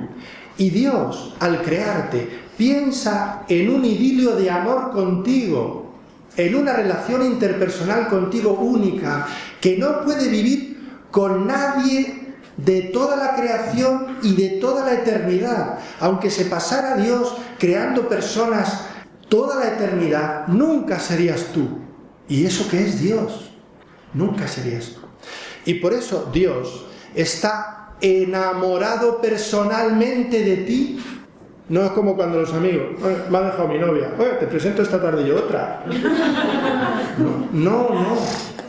Y 0.57 0.69
Dios, 0.71 1.35
al 1.39 1.61
crearte, 1.61 2.47
Piensa 2.57 3.43
en 3.47 3.69
un 3.69 3.85
idilio 3.85 4.35
de 4.35 4.49
amor 4.49 4.91
contigo, 4.91 5.93
en 6.35 6.55
una 6.55 6.73
relación 6.73 7.23
interpersonal 7.23 8.07
contigo 8.07 8.53
única, 8.53 9.27
que 9.61 9.77
no 9.77 10.01
puede 10.03 10.27
vivir 10.27 10.99
con 11.11 11.45
nadie 11.45 12.33
de 12.57 12.81
toda 12.81 13.15
la 13.15 13.35
creación 13.35 14.17
y 14.23 14.35
de 14.35 14.49
toda 14.59 14.83
la 14.83 14.93
eternidad. 14.93 15.77
Aunque 15.99 16.31
se 16.31 16.45
pasara 16.45 16.97
Dios 16.97 17.37
creando 17.59 18.09
personas 18.09 18.85
toda 19.29 19.57
la 19.63 19.75
eternidad, 19.75 20.47
nunca 20.47 20.99
serías 20.99 21.45
tú. 21.53 21.67
¿Y 22.27 22.45
eso 22.45 22.67
que 22.67 22.83
es 22.83 22.99
Dios? 22.99 23.51
Nunca 24.15 24.47
serías 24.47 24.93
tú. 24.95 25.01
Y 25.63 25.75
por 25.75 25.93
eso 25.93 26.27
Dios 26.33 26.85
está 27.13 27.76
enamorado 28.01 29.21
personalmente 29.21 30.43
de 30.43 30.57
ti. 30.57 31.03
No 31.69 31.83
es 31.83 31.91
como 31.91 32.15
cuando 32.15 32.39
los 32.39 32.53
amigos, 32.53 32.97
me 33.29 33.37
ha 33.37 33.41
dejado 33.41 33.67
mi 33.67 33.77
novia, 33.77 34.13
Oye, 34.17 34.31
te 34.39 34.47
presento 34.47 34.81
esta 34.81 35.01
tarde 35.01 35.27
y 35.27 35.31
otra. 35.31 35.83
No, 37.51 37.89
no, 37.89 38.17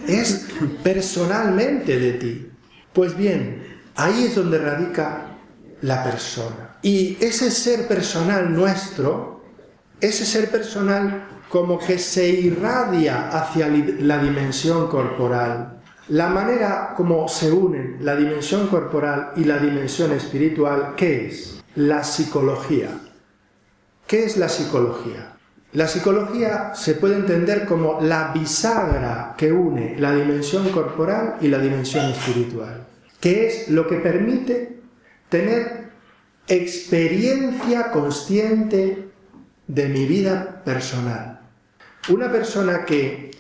es 0.07 0.49
personalmente 0.83 1.99
de 1.99 2.13
ti. 2.13 2.51
Pues 2.93 3.17
bien, 3.17 3.63
ahí 3.95 4.25
es 4.25 4.35
donde 4.35 4.59
radica 4.59 5.37
la 5.83 6.03
persona. 6.03 6.79
Y 6.83 7.17
ese 7.21 7.51
ser 7.51 7.87
personal 7.87 8.53
nuestro, 8.53 9.45
ese 10.01 10.25
ser 10.25 10.51
personal 10.51 11.29
como 11.49 11.79
que 11.79 11.99
se 11.99 12.29
irradia 12.29 13.29
hacia 13.29 13.69
la 13.69 14.19
dimensión 14.19 14.89
corporal. 14.89 15.78
La 16.09 16.29
manera 16.29 16.95
como 16.97 17.29
se 17.29 17.53
unen 17.53 17.99
la 18.01 18.17
dimensión 18.17 18.69
corporal 18.69 19.33
y 19.37 19.45
la 19.45 19.59
dimensión 19.59 20.13
espiritual, 20.13 20.95
¿qué 20.97 21.27
es? 21.27 21.63
La 21.75 22.03
psicología. 22.03 22.89
¿Qué 24.07 24.25
es 24.25 24.39
la 24.39 24.49
psicología? 24.49 25.35
La 25.73 25.87
psicología 25.87 26.73
se 26.75 26.95
puede 26.95 27.17
entender 27.17 27.67
como 27.67 28.01
la 28.01 28.33
bisagra 28.33 29.35
que 29.37 29.53
une 29.53 29.97
la 29.99 30.15
dimensión 30.15 30.71
corporal 30.71 31.37
y 31.43 31.49
la 31.49 31.59
dimensión 31.59 32.07
espiritual, 32.07 32.87
que 33.21 33.47
es 33.47 33.69
lo 33.69 33.87
que 33.87 33.97
permite 33.97 34.81
tener 35.29 35.91
experiencia 36.47 37.91
consciente 37.91 39.09
de 39.67 39.89
mi 39.91 40.07
vida 40.07 40.63
personal. 40.65 41.41
Una 42.09 42.33
persona 42.33 42.87
que 42.87 43.31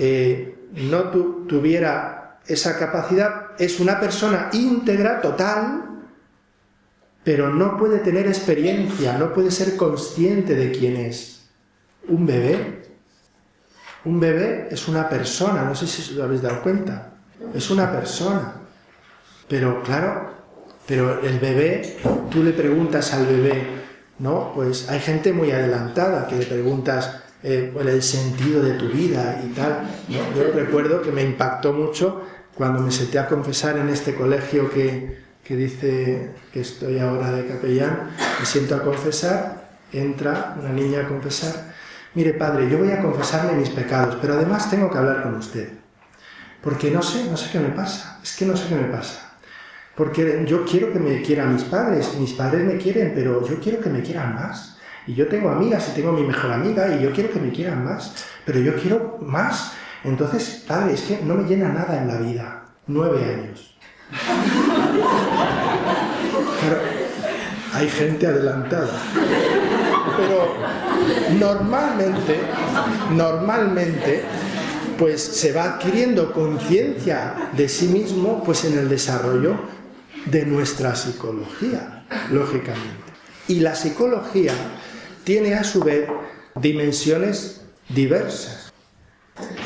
eh, 0.00 0.56
no 0.74 1.02
tuviera 1.48 2.38
esa 2.46 2.78
capacidad 2.78 3.50
es 3.58 3.80
una 3.80 4.00
persona 4.00 4.50
íntegra, 4.52 5.20
total, 5.20 5.84
pero 7.22 7.52
no 7.52 7.76
puede 7.76 7.98
tener 7.98 8.26
experiencia, 8.26 9.18
no 9.18 9.32
puede 9.32 9.50
ser 9.50 9.76
consciente 9.76 10.54
de 10.54 10.72
quién 10.72 10.96
es. 10.96 11.48
Un 12.08 12.26
bebé, 12.26 12.82
un 14.04 14.18
bebé 14.18 14.68
es 14.70 14.88
una 14.88 15.08
persona, 15.08 15.64
no 15.64 15.74
sé 15.74 15.86
si 15.86 16.14
lo 16.14 16.24
habéis 16.24 16.42
dado 16.42 16.62
cuenta, 16.62 17.12
es 17.54 17.70
una 17.70 17.92
persona. 17.92 18.54
Pero 19.48 19.82
claro, 19.82 20.30
pero 20.86 21.20
el 21.20 21.38
bebé, 21.38 21.98
tú 22.30 22.42
le 22.42 22.52
preguntas 22.52 23.12
al 23.12 23.26
bebé, 23.26 23.66
¿no? 24.18 24.52
Pues 24.54 24.88
hay 24.88 25.00
gente 25.00 25.32
muy 25.32 25.50
adelantada 25.50 26.26
que 26.26 26.36
le 26.36 26.46
preguntas, 26.46 27.22
eh, 27.42 27.72
el 27.78 28.02
sentido 28.02 28.62
de 28.62 28.74
tu 28.74 28.88
vida 28.88 29.42
y 29.44 29.48
tal. 29.52 29.88
Yo 30.08 30.52
recuerdo 30.54 31.00
que 31.02 31.10
me 31.10 31.22
impactó 31.22 31.72
mucho 31.72 32.22
cuando 32.54 32.80
me 32.80 32.90
senté 32.90 33.18
a 33.18 33.26
confesar 33.26 33.78
en 33.78 33.88
este 33.88 34.14
colegio 34.14 34.70
que, 34.70 35.18
que 35.42 35.56
dice 35.56 36.32
que 36.52 36.60
estoy 36.60 36.98
ahora 36.98 37.30
de 37.32 37.46
capellán, 37.46 38.10
me 38.38 38.44
siento 38.44 38.74
a 38.76 38.82
confesar, 38.82 39.70
entra 39.92 40.56
una 40.60 40.70
niña 40.70 41.00
a 41.00 41.08
confesar, 41.08 41.72
mire 42.14 42.34
padre, 42.34 42.68
yo 42.68 42.78
voy 42.78 42.90
a 42.90 43.00
confesarle 43.00 43.54
mis 43.54 43.70
pecados, 43.70 44.18
pero 44.20 44.34
además 44.34 44.68
tengo 44.68 44.90
que 44.90 44.98
hablar 44.98 45.22
con 45.22 45.36
usted, 45.36 45.70
porque 46.62 46.90
no 46.90 47.02
sé, 47.02 47.24
no 47.30 47.36
sé 47.36 47.50
qué 47.50 47.58
me 47.58 47.70
pasa, 47.70 48.20
es 48.22 48.36
que 48.36 48.44
no 48.44 48.56
sé 48.56 48.68
qué 48.68 48.74
me 48.74 48.88
pasa, 48.88 49.38
porque 49.96 50.44
yo 50.46 50.64
quiero 50.64 50.92
que 50.92 50.98
me 50.98 51.22
quieran 51.22 51.54
mis 51.54 51.64
padres, 51.64 52.14
mis 52.18 52.34
padres 52.34 52.64
me 52.64 52.76
quieren, 52.76 53.12
pero 53.14 53.46
yo 53.48 53.58
quiero 53.58 53.80
que 53.80 53.90
me 53.90 54.02
quieran 54.02 54.34
más. 54.34 54.69
Y 55.06 55.14
yo 55.14 55.26
tengo 55.28 55.50
amigas 55.50 55.88
y 55.90 55.94
tengo 55.94 56.12
mi 56.12 56.22
mejor 56.22 56.52
amiga 56.52 56.94
y 56.94 57.02
yo 57.02 57.12
quiero 57.12 57.30
que 57.30 57.40
me 57.40 57.50
quieran 57.50 57.84
más, 57.84 58.14
pero 58.44 58.60
yo 58.60 58.74
quiero 58.76 59.18
más. 59.22 59.72
Entonces, 60.04 60.64
padre, 60.66 60.94
es 60.94 61.02
que 61.02 61.20
no 61.22 61.34
me 61.34 61.48
llena 61.48 61.68
nada 61.68 62.00
en 62.00 62.08
la 62.08 62.16
vida. 62.18 62.64
Nueve 62.86 63.24
años. 63.24 63.76
hay 67.72 67.88
gente 67.88 68.26
adelantada. 68.26 69.00
Pero 70.16 70.54
normalmente, 71.38 72.40
normalmente, 73.12 74.22
pues 74.98 75.22
se 75.22 75.52
va 75.52 75.64
adquiriendo 75.64 76.32
conciencia 76.32 77.50
de 77.52 77.68
sí 77.68 77.88
mismo 77.88 78.42
pues 78.44 78.64
en 78.64 78.78
el 78.78 78.88
desarrollo 78.88 79.56
de 80.26 80.44
nuestra 80.44 80.94
psicología, 80.94 82.04
lógicamente. 82.30 83.10
Y 83.48 83.60
la 83.60 83.74
psicología 83.74 84.52
tiene 85.24 85.54
a 85.54 85.64
su 85.64 85.82
vez 85.82 86.08
dimensiones 86.54 87.62
diversas. 87.88 88.72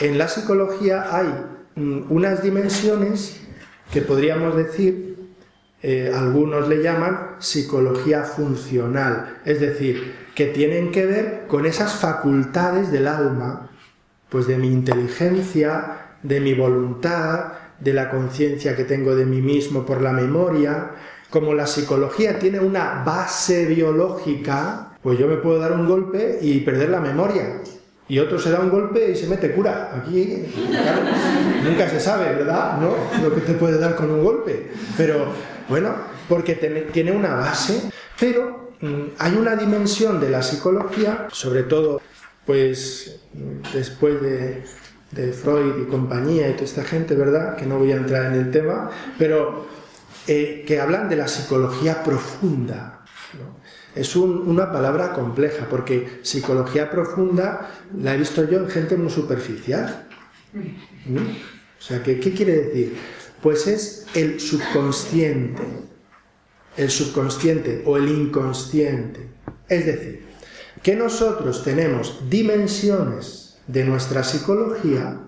En 0.01 0.19
la 0.19 0.29
psicología 0.29 1.17
hay 1.17 1.29
mm, 1.77 2.13
unas 2.13 2.43
dimensiones 2.43 3.41
que 3.93 4.01
podríamos 4.03 4.57
decir, 4.57 5.15
eh, 5.83 6.13
algunos 6.15 6.69
le 6.69 6.83
llaman 6.83 7.37
psicología 7.39 8.23
funcional, 8.23 9.39
es 9.45 9.61
decir, 9.61 10.15
que 10.35 10.47
tienen 10.47 10.91
que 10.91 11.07
ver 11.07 11.45
con 11.47 11.67
esas 11.67 11.95
facultades 11.95 12.91
del 12.91 13.07
alma, 13.07 13.71
pues 14.29 14.47
de 14.47 14.57
mi 14.57 14.69
inteligencia, 14.69 16.17
de 16.23 16.41
mi 16.41 16.55
voluntad, 16.55 17.53
de 17.79 17.93
la 17.93 18.11
conciencia 18.11 18.75
que 18.75 18.85
tengo 18.85 19.15
de 19.15 19.27
mí 19.27 19.43
mismo 19.43 19.85
por 19.85 20.01
la 20.01 20.13
memoria. 20.13 20.93
Como 21.31 21.55
la 21.55 21.67
psicología 21.67 22.39
tiene 22.39 22.61
una 22.61 23.03
base 23.05 23.67
biológica, 23.67 24.94
pues 25.05 25.19
yo 25.19 25.29
me 25.29 25.37
puedo 25.37 25.59
dar 25.59 25.73
un 25.73 25.87
golpe 25.87 26.39
y 26.41 26.61
perder 26.61 26.89
la 26.89 26.99
memoria. 26.99 27.61
Y 28.09 28.19
otro 28.19 28.39
se 28.39 28.51
da 28.51 28.61
un 28.61 28.71
golpe 28.71 29.11
y 29.11 29.15
se 29.15 29.27
mete 29.27 29.53
cura. 29.53 29.93
Aquí, 29.95 30.47
nunca 31.63 31.91
se 31.91 32.01
sabe, 32.01 32.35
¿verdad? 32.35 32.79
¿No? 32.79 32.95
Lo 33.23 33.35
que 33.35 33.43
te 33.43 33.53
puede 33.53 33.79
dar 33.79 33.97
con 33.97 34.11
un 34.11 34.25
golpe. 34.25 34.71
Pero, 34.97 35.27
bueno, 35.69 35.95
porque 36.27 36.55
tiene 36.55 37.13
una 37.13 37.35
base. 37.35 37.91
Pero 38.19 38.73
mm, 38.81 39.03
hay 39.19 39.35
una 39.35 39.57
dimensión 39.57 40.21
de 40.21 40.31
la 40.31 40.43
psicología, 40.43 41.29
sobre 41.31 41.65
todo, 41.65 42.01
pues, 42.47 43.21
después 43.75 44.23
de, 44.23 44.65
Freud 45.33 45.83
y 45.83 45.91
compañía 45.91 46.49
y 46.49 46.55
toda 46.55 46.65
esta 46.65 46.83
gente, 46.83 47.15
¿verdad? 47.15 47.57
Que 47.57 47.67
no 47.67 47.79
voy 47.79 47.93
a 47.93 47.97
entrar 47.97 48.33
en 48.33 48.41
el 48.41 48.51
tema, 48.51 48.91
pero 49.19 49.67
eh, 50.27 50.65
que 50.67 50.81
hablan 50.81 51.11
de 51.11 51.17
la 51.17 51.29
psicología 51.29 52.03
profunda. 52.03 53.04
Es 53.95 54.17
una 54.17 54.73
palabra 54.73 55.13
compleja 55.13 55.67
porque 55.71 56.19
psicología 56.23 56.91
profunda 56.91 57.71
la 57.97 58.15
he 58.15 58.19
visto 58.19 58.49
yo 58.49 58.59
en 58.59 58.69
gente 58.69 58.97
muy 58.97 59.11
superficial. 59.11 60.09
O 61.07 61.83
sea, 61.83 62.03
¿qué, 62.03 62.19
¿qué 62.19 62.33
quiere 62.33 62.57
decir? 62.57 62.97
Pues 63.41 63.67
es 63.67 64.07
el 64.15 64.41
subconsciente, 64.41 65.63
el 66.77 66.91
subconsciente 66.91 67.83
o 67.87 67.97
el 67.97 68.09
inconsciente. 68.09 69.29
Es 69.69 69.87
decir, 69.87 70.25
que 70.83 70.97
nosotros 70.97 71.63
tenemos 71.63 72.29
dimensiones 72.29 73.59
de 73.67 73.85
nuestra 73.85 74.25
psicología 74.25 75.19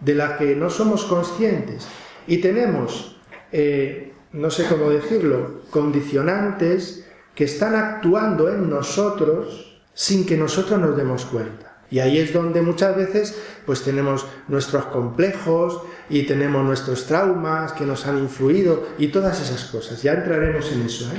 de 0.00 0.14
las 0.14 0.38
que 0.38 0.56
no 0.56 0.70
somos 0.70 1.04
conscientes 1.04 1.86
y 2.26 2.38
tenemos, 2.38 3.16
eh, 3.52 4.12
no 4.32 4.50
sé 4.50 4.64
cómo 4.66 4.90
decirlo, 4.90 5.62
condicionantes 5.70 7.04
que 7.40 7.46
están 7.46 7.74
actuando 7.74 8.50
en 8.50 8.68
nosotros 8.68 9.80
sin 9.94 10.26
que 10.26 10.36
nosotros 10.36 10.78
nos 10.78 10.94
demos 10.94 11.24
cuenta. 11.24 11.78
Y 11.90 12.00
ahí 12.00 12.18
es 12.18 12.34
donde 12.34 12.60
muchas 12.60 12.94
veces 12.94 13.34
pues 13.64 13.82
tenemos 13.82 14.26
nuestros 14.46 14.84
complejos 14.84 15.80
y 16.10 16.24
tenemos 16.24 16.62
nuestros 16.62 17.06
traumas 17.06 17.72
que 17.72 17.86
nos 17.86 18.06
han 18.06 18.18
influido 18.18 18.88
y 18.98 19.06
todas 19.06 19.40
esas 19.40 19.64
cosas. 19.70 20.02
Ya 20.02 20.12
entraremos 20.12 20.70
en 20.70 20.82
eso. 20.82 21.10
¿eh? 21.14 21.18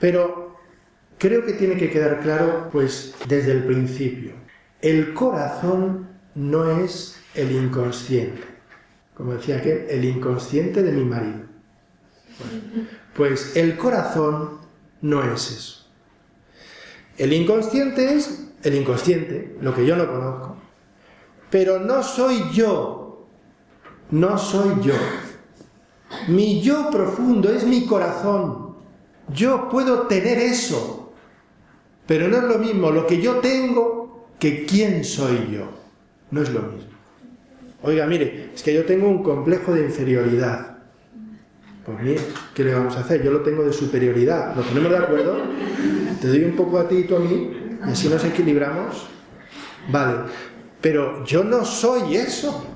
Pero 0.00 0.56
creo 1.18 1.44
que 1.44 1.52
tiene 1.52 1.76
que 1.76 1.90
quedar 1.90 2.20
claro 2.20 2.70
pues 2.72 3.14
desde 3.28 3.52
el 3.52 3.64
principio. 3.64 4.32
El 4.80 5.12
corazón 5.12 6.08
no 6.34 6.80
es 6.80 7.20
el 7.34 7.52
inconsciente. 7.52 8.42
Como 9.14 9.34
decía 9.34 9.60
que 9.60 9.86
el 9.90 10.02
inconsciente 10.02 10.82
de 10.82 10.92
mi 10.92 11.04
marido. 11.04 11.40
pues 13.14 13.54
el 13.54 13.76
corazón 13.76 14.64
no 15.08 15.22
es 15.22 15.50
eso. 15.50 15.86
El 17.16 17.32
inconsciente 17.32 18.14
es 18.14 18.48
el 18.62 18.74
inconsciente, 18.74 19.56
lo 19.60 19.74
que 19.74 19.86
yo 19.86 19.96
no 19.96 20.06
conozco. 20.06 20.56
Pero 21.50 21.78
no 21.78 22.02
soy 22.02 22.42
yo, 22.52 23.26
no 24.10 24.36
soy 24.36 24.74
yo. 24.82 24.94
Mi 26.28 26.60
yo 26.60 26.90
profundo 26.90 27.50
es 27.50 27.64
mi 27.64 27.86
corazón. 27.86 28.76
Yo 29.28 29.68
puedo 29.68 30.02
tener 30.02 30.38
eso, 30.38 31.12
pero 32.06 32.28
no 32.28 32.36
es 32.38 32.44
lo 32.44 32.58
mismo 32.58 32.90
lo 32.90 33.06
que 33.06 33.20
yo 33.20 33.36
tengo 33.36 34.28
que 34.38 34.66
quién 34.66 35.04
soy 35.04 35.48
yo. 35.52 35.68
No 36.30 36.42
es 36.42 36.50
lo 36.50 36.62
mismo. 36.62 36.90
Oiga, 37.82 38.06
mire, 38.06 38.50
es 38.54 38.62
que 38.62 38.74
yo 38.74 38.84
tengo 38.84 39.08
un 39.08 39.22
complejo 39.22 39.72
de 39.72 39.84
inferioridad. 39.84 40.75
Pues 41.86 42.00
bien, 42.00 42.18
¿qué 42.52 42.64
le 42.64 42.74
vamos 42.74 42.96
a 42.96 43.00
hacer? 43.00 43.22
Yo 43.22 43.30
lo 43.30 43.42
tengo 43.42 43.62
de 43.62 43.72
superioridad. 43.72 44.56
¿Lo 44.56 44.62
tenemos 44.62 44.90
de 44.90 44.98
acuerdo? 44.98 45.36
Te 46.20 46.26
doy 46.26 46.42
un 46.42 46.56
poco 46.56 46.80
a 46.80 46.88
ti 46.88 46.96
y 46.96 47.04
tú 47.04 47.14
a 47.14 47.20
mí, 47.20 47.78
y 47.86 47.90
así 47.90 48.08
nos 48.08 48.24
equilibramos. 48.24 49.06
Vale, 49.88 50.22
pero 50.80 51.24
yo 51.24 51.44
no 51.44 51.64
soy 51.64 52.16
eso. 52.16 52.66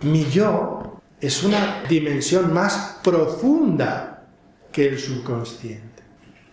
Mi 0.00 0.24
yo 0.30 1.02
es 1.20 1.44
una 1.44 1.82
dimensión 1.90 2.54
más 2.54 3.00
profunda 3.04 4.28
que 4.72 4.88
el 4.88 4.98
subconsciente. 4.98 6.02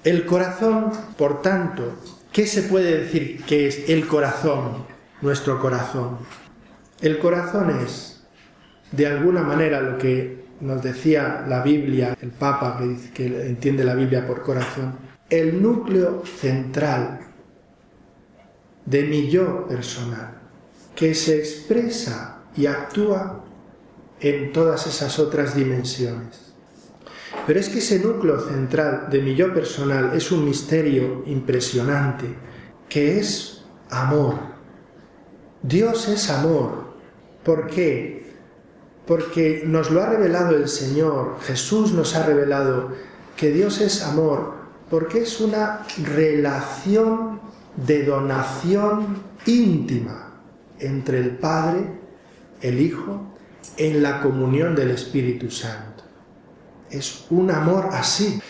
El 0.04 0.26
corazón, 0.26 0.92
por 1.18 1.42
tanto, 1.42 1.96
¿qué 2.34 2.46
se 2.46 2.64
puede 2.64 3.04
decir 3.04 3.42
que 3.46 3.70
es 3.70 3.90
el 3.90 4.06
corazón, 4.06 4.86
nuestro 5.22 5.62
corazón? 5.62 6.18
El 7.00 7.20
corazón 7.20 7.70
es, 7.86 8.28
de 8.92 9.08
alguna 9.08 9.44
manera, 9.44 9.80
lo 9.80 9.98
que 9.98 10.41
nos 10.62 10.82
decía 10.82 11.46
la 11.48 11.62
Biblia, 11.62 12.18
el 12.22 12.30
Papa 12.30 12.80
que, 13.14 13.26
entiende 13.48 13.84
la 13.84 13.96
Biblia 13.96 14.26
por 14.26 14.42
corazón, 14.42 14.96
el 15.30 15.62
núcleo 15.62 16.24
central 16.26 17.20
de 18.86 19.04
mi 19.04 19.30
yo 19.30 19.68
personal, 19.68 20.40
que 20.96 21.14
se 21.14 21.38
expresa 21.38 22.40
y 22.56 22.66
actúa 22.66 23.44
en 24.20 24.52
todas 24.52 24.88
esas 24.88 25.18
otras 25.20 25.56
dimensiones. 25.56 26.54
Pero 27.48 27.60
es 27.60 27.70
que 27.70 27.80
ese 27.80 28.00
núcleo 28.00 28.40
central 28.40 29.08
de 29.10 29.22
mi 29.22 29.36
yo 29.36 29.54
personal 29.54 30.12
es 30.14 30.32
un 30.32 30.46
misterio 30.46 31.24
impresionante, 31.26 32.26
que 32.88 33.20
es 33.20 33.64
amor. 33.90 34.36
Dios 35.64 36.08
es 36.08 36.30
amor. 36.30 36.92
¿Por 37.44 37.68
qué? 37.68 38.21
Porque 39.12 39.64
nos 39.66 39.92
lo 39.92 40.02
ha 40.02 40.06
revelado 40.06 40.56
el 40.56 40.70
Señor, 40.70 41.36
Jesús 41.42 41.92
nos 41.92 42.16
ha 42.16 42.26
revelado 42.26 42.94
que 43.36 43.52
Dios 43.52 43.82
es 43.82 44.04
amor, 44.04 44.54
porque 44.90 45.24
es 45.24 45.42
una 45.42 45.86
relación 46.02 47.42
de 47.76 48.06
donación 48.06 49.22
íntima 49.46 50.32
entre 50.80 51.18
el 51.20 51.32
Padre, 51.32 51.88
el 52.62 52.80
Hijo, 52.80 53.36
en 53.76 54.02
la 54.02 54.22
comunión 54.22 54.78
del 54.78 54.92
Espíritu 54.92 55.52
Santo. 55.52 56.06
Es 56.90 57.26
un 57.32 57.52
amor 57.52 57.90
así. 57.92 58.42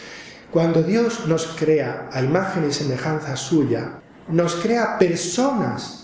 Cuando 0.51 0.83
Dios 0.83 1.25
nos 1.25 1.47
crea 1.57 2.07
a 2.13 2.21
imagen 2.21 2.69
y 2.69 2.71
semejanza 2.71 3.35
suya, 3.35 3.93
nos 4.27 4.57
crea 4.57 4.99
personas. 4.99 6.00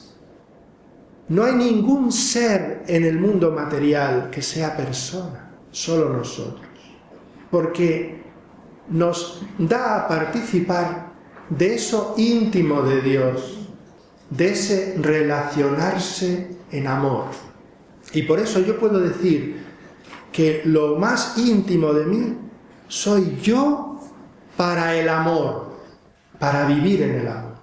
No 1.30 1.44
hay 1.44 1.56
ningún 1.56 2.12
ser 2.12 2.84
en 2.88 3.04
el 3.04 3.20
mundo 3.20 3.52
material 3.52 4.30
que 4.32 4.42
sea 4.42 4.78
persona, 4.78 5.52
solo 5.72 6.13
nosotros. 6.13 6.66
Porque 7.52 8.24
nos 8.90 9.44
da 9.58 9.98
a 9.98 10.08
participar 10.08 11.12
de 11.50 11.76
eso 11.76 12.16
íntimo 12.18 12.82
de 12.82 13.02
Dios, 13.02 13.68
de 14.30 14.52
ese 14.52 14.96
relacionarse 15.00 16.58
en 16.72 16.88
amor. 16.88 17.26
Y 18.13 18.24
por 18.24 18.40
eso 18.40 18.62
yo 18.62 18.80
puedo 18.80 19.00
decir 19.00 19.66
que 20.32 20.62
lo 20.66 20.96
más 20.98 21.38
íntimo 21.38 21.94
de 21.94 22.06
mí 22.06 22.38
soy 22.88 23.38
yo 23.42 24.00
para 24.56 24.96
el 24.96 25.10
amor, 25.10 25.78
para 26.40 26.66
vivir 26.66 27.02
en 27.02 27.16
el 27.16 27.28
amor. 27.28 27.56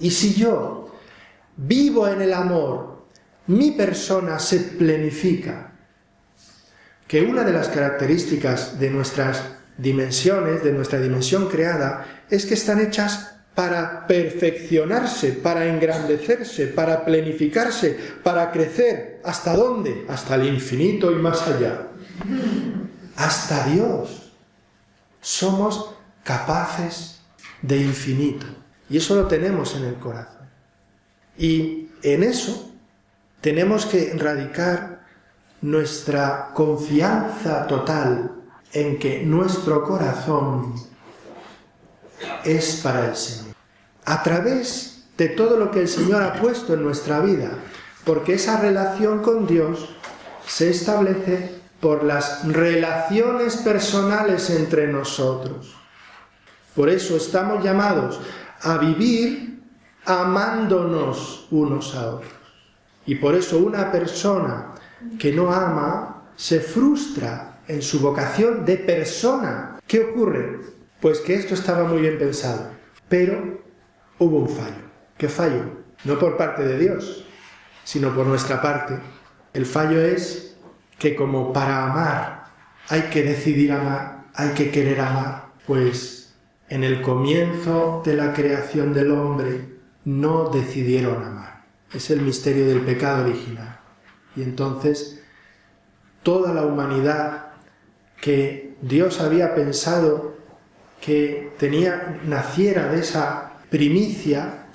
Y 0.00 0.10
si 0.10 0.34
yo 0.34 0.85
vivo 1.56 2.08
en 2.08 2.22
el 2.22 2.32
amor, 2.32 3.06
mi 3.46 3.72
persona 3.72 4.38
se 4.38 4.60
plenifica. 4.60 5.72
Que 7.06 7.22
una 7.22 7.44
de 7.44 7.52
las 7.52 7.68
características 7.68 8.80
de 8.80 8.90
nuestras 8.90 9.42
dimensiones, 9.78 10.64
de 10.64 10.72
nuestra 10.72 11.00
dimensión 11.00 11.48
creada, 11.48 12.24
es 12.28 12.46
que 12.46 12.54
están 12.54 12.80
hechas 12.80 13.36
para 13.54 14.06
perfeccionarse, 14.06 15.32
para 15.32 15.66
engrandecerse, 15.66 16.66
para 16.66 17.04
planificarse, 17.04 17.96
para 18.22 18.50
crecer. 18.50 19.20
¿Hasta 19.24 19.56
dónde? 19.56 20.04
Hasta 20.08 20.34
el 20.34 20.46
infinito 20.46 21.10
y 21.10 21.14
más 21.14 21.46
allá. 21.48 21.88
Hasta 23.16 23.66
Dios. 23.68 24.32
Somos 25.20 25.94
capaces 26.22 27.20
de 27.62 27.78
infinito. 27.78 28.46
Y 28.90 28.98
eso 28.98 29.14
lo 29.14 29.26
tenemos 29.26 29.74
en 29.74 29.84
el 29.84 29.94
corazón. 29.94 30.35
Y 31.38 31.88
en 32.02 32.22
eso 32.22 32.70
tenemos 33.40 33.86
que 33.86 34.14
radicar 34.16 35.04
nuestra 35.62 36.50
confianza 36.54 37.66
total 37.66 38.32
en 38.72 38.98
que 38.98 39.22
nuestro 39.22 39.82
corazón 39.84 40.74
es 42.44 42.80
para 42.82 43.06
el 43.06 43.16
Señor. 43.16 43.54
A 44.04 44.22
través 44.22 45.04
de 45.16 45.28
todo 45.28 45.56
lo 45.56 45.70
que 45.70 45.80
el 45.80 45.88
Señor 45.88 46.22
ha 46.22 46.34
puesto 46.34 46.74
en 46.74 46.82
nuestra 46.82 47.20
vida, 47.20 47.50
porque 48.04 48.34
esa 48.34 48.60
relación 48.60 49.22
con 49.22 49.46
Dios 49.46 49.96
se 50.46 50.70
establece 50.70 51.56
por 51.80 52.04
las 52.04 52.46
relaciones 52.46 53.56
personales 53.56 54.50
entre 54.50 54.86
nosotros. 54.86 55.74
Por 56.74 56.88
eso 56.88 57.16
estamos 57.16 57.64
llamados 57.64 58.20
a 58.60 58.78
vivir 58.78 59.55
amándonos 60.06 61.48
unos 61.50 61.94
a 61.94 62.14
otros. 62.14 62.32
Y 63.04 63.16
por 63.16 63.34
eso 63.34 63.58
una 63.58 63.90
persona 63.90 64.74
que 65.18 65.32
no 65.32 65.52
ama 65.52 66.22
se 66.36 66.60
frustra 66.60 67.60
en 67.68 67.82
su 67.82 68.00
vocación 68.00 68.64
de 68.64 68.76
persona. 68.76 69.78
¿Qué 69.86 70.00
ocurre? 70.00 70.60
Pues 71.00 71.20
que 71.20 71.34
esto 71.34 71.54
estaba 71.54 71.84
muy 71.84 72.00
bien 72.00 72.18
pensado, 72.18 72.70
pero 73.08 73.60
hubo 74.18 74.38
un 74.38 74.48
fallo. 74.48 74.86
¿Qué 75.18 75.28
fallo? 75.28 75.64
No 76.04 76.18
por 76.18 76.36
parte 76.36 76.64
de 76.64 76.78
Dios, 76.78 77.24
sino 77.84 78.14
por 78.14 78.26
nuestra 78.26 78.62
parte. 78.62 78.98
El 79.52 79.66
fallo 79.66 80.00
es 80.00 80.56
que 80.98 81.16
como 81.16 81.52
para 81.52 81.84
amar 81.84 82.46
hay 82.88 83.02
que 83.02 83.22
decidir 83.22 83.72
amar, 83.72 84.26
hay 84.34 84.50
que 84.50 84.70
querer 84.70 85.00
amar, 85.00 85.46
pues 85.66 86.34
en 86.68 86.84
el 86.84 87.02
comienzo 87.02 88.02
de 88.04 88.14
la 88.14 88.32
creación 88.32 88.92
del 88.92 89.10
hombre 89.12 89.75
no 90.06 90.50
decidieron 90.50 91.22
amar. 91.22 91.66
Es 91.92 92.10
el 92.10 92.22
misterio 92.22 92.66
del 92.66 92.80
pecado 92.80 93.24
original. 93.24 93.80
Y 94.36 94.42
entonces 94.42 95.20
toda 96.22 96.54
la 96.54 96.64
humanidad 96.64 97.48
que 98.20 98.76
Dios 98.80 99.20
había 99.20 99.54
pensado 99.54 100.36
que 101.00 101.52
tenía 101.58 102.20
naciera 102.24 102.88
de 102.90 103.00
esa 103.00 103.60
primicia 103.68 104.66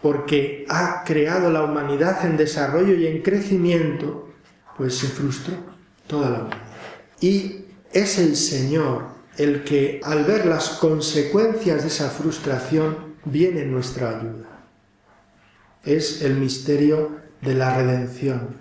porque 0.00 0.64
ha 0.68 1.02
creado 1.04 1.50
la 1.50 1.64
humanidad 1.64 2.24
en 2.24 2.36
desarrollo 2.36 2.94
y 2.94 3.06
en 3.06 3.22
crecimiento, 3.22 4.30
pues 4.76 4.96
se 4.96 5.08
frustró 5.08 5.54
toda 6.06 6.30
la 6.30 6.38
humanidad. 6.38 6.62
Y 7.20 7.64
es 7.92 8.18
el 8.18 8.36
Señor 8.36 9.16
el 9.36 9.64
que 9.64 10.00
al 10.04 10.24
ver 10.24 10.46
las 10.46 10.70
consecuencias 10.70 11.82
de 11.82 11.88
esa 11.88 12.08
frustración 12.08 13.16
viene 13.24 13.62
en 13.62 13.72
nuestra 13.72 14.18
ayuda. 14.20 14.55
Es 15.86 16.20
el 16.22 16.34
misterio 16.34 17.12
de 17.40 17.54
la 17.54 17.76
redención. 17.76 18.56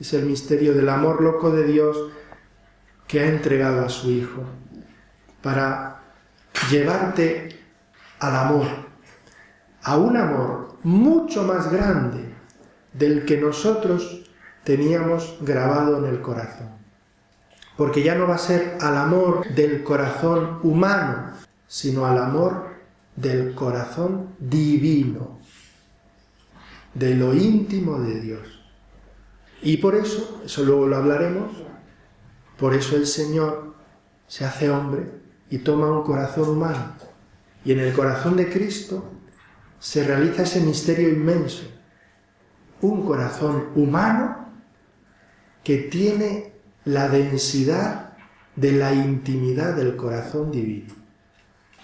Es 0.00 0.14
el 0.14 0.24
misterio 0.24 0.72
del 0.74 0.88
amor 0.88 1.22
loco 1.22 1.50
de 1.50 1.64
Dios 1.64 2.10
que 3.06 3.20
ha 3.20 3.26
entregado 3.26 3.84
a 3.84 3.90
su 3.90 4.10
Hijo 4.10 4.42
para 5.42 6.00
llevarte 6.70 7.60
al 8.20 8.36
amor, 8.36 8.66
a 9.82 9.98
un 9.98 10.16
amor 10.16 10.78
mucho 10.82 11.42
más 11.42 11.70
grande 11.70 12.34
del 12.94 13.26
que 13.26 13.36
nosotros 13.36 14.22
teníamos 14.64 15.36
grabado 15.42 15.98
en 15.98 16.06
el 16.06 16.22
corazón. 16.22 16.70
Porque 17.76 18.02
ya 18.02 18.14
no 18.14 18.26
va 18.26 18.36
a 18.36 18.38
ser 18.38 18.78
al 18.80 18.96
amor 18.96 19.46
del 19.54 19.84
corazón 19.84 20.60
humano, 20.62 21.32
sino 21.66 22.06
al 22.06 22.16
amor 22.16 22.68
del 23.14 23.54
corazón 23.54 24.30
divino, 24.38 25.38
de 26.94 27.14
lo 27.14 27.34
íntimo 27.34 28.00
de 28.00 28.20
Dios. 28.20 28.64
Y 29.62 29.78
por 29.78 29.94
eso, 29.94 30.42
eso 30.44 30.64
luego 30.64 30.86
lo 30.86 30.96
hablaremos, 30.96 31.50
por 32.58 32.74
eso 32.74 32.96
el 32.96 33.06
Señor 33.06 33.74
se 34.26 34.44
hace 34.44 34.70
hombre 34.70 35.10
y 35.50 35.58
toma 35.58 35.90
un 35.90 36.04
corazón 36.04 36.50
humano. 36.50 36.94
Y 37.64 37.72
en 37.72 37.80
el 37.80 37.92
corazón 37.92 38.36
de 38.36 38.50
Cristo 38.50 39.10
se 39.78 40.04
realiza 40.04 40.42
ese 40.42 40.60
misterio 40.60 41.08
inmenso. 41.08 41.64
Un 42.80 43.04
corazón 43.06 43.68
humano 43.74 44.48
que 45.62 45.78
tiene 45.78 46.52
la 46.84 47.08
densidad 47.08 48.12
de 48.56 48.72
la 48.72 48.92
intimidad 48.94 49.74
del 49.74 49.96
corazón 49.96 50.52
divino. 50.52 50.92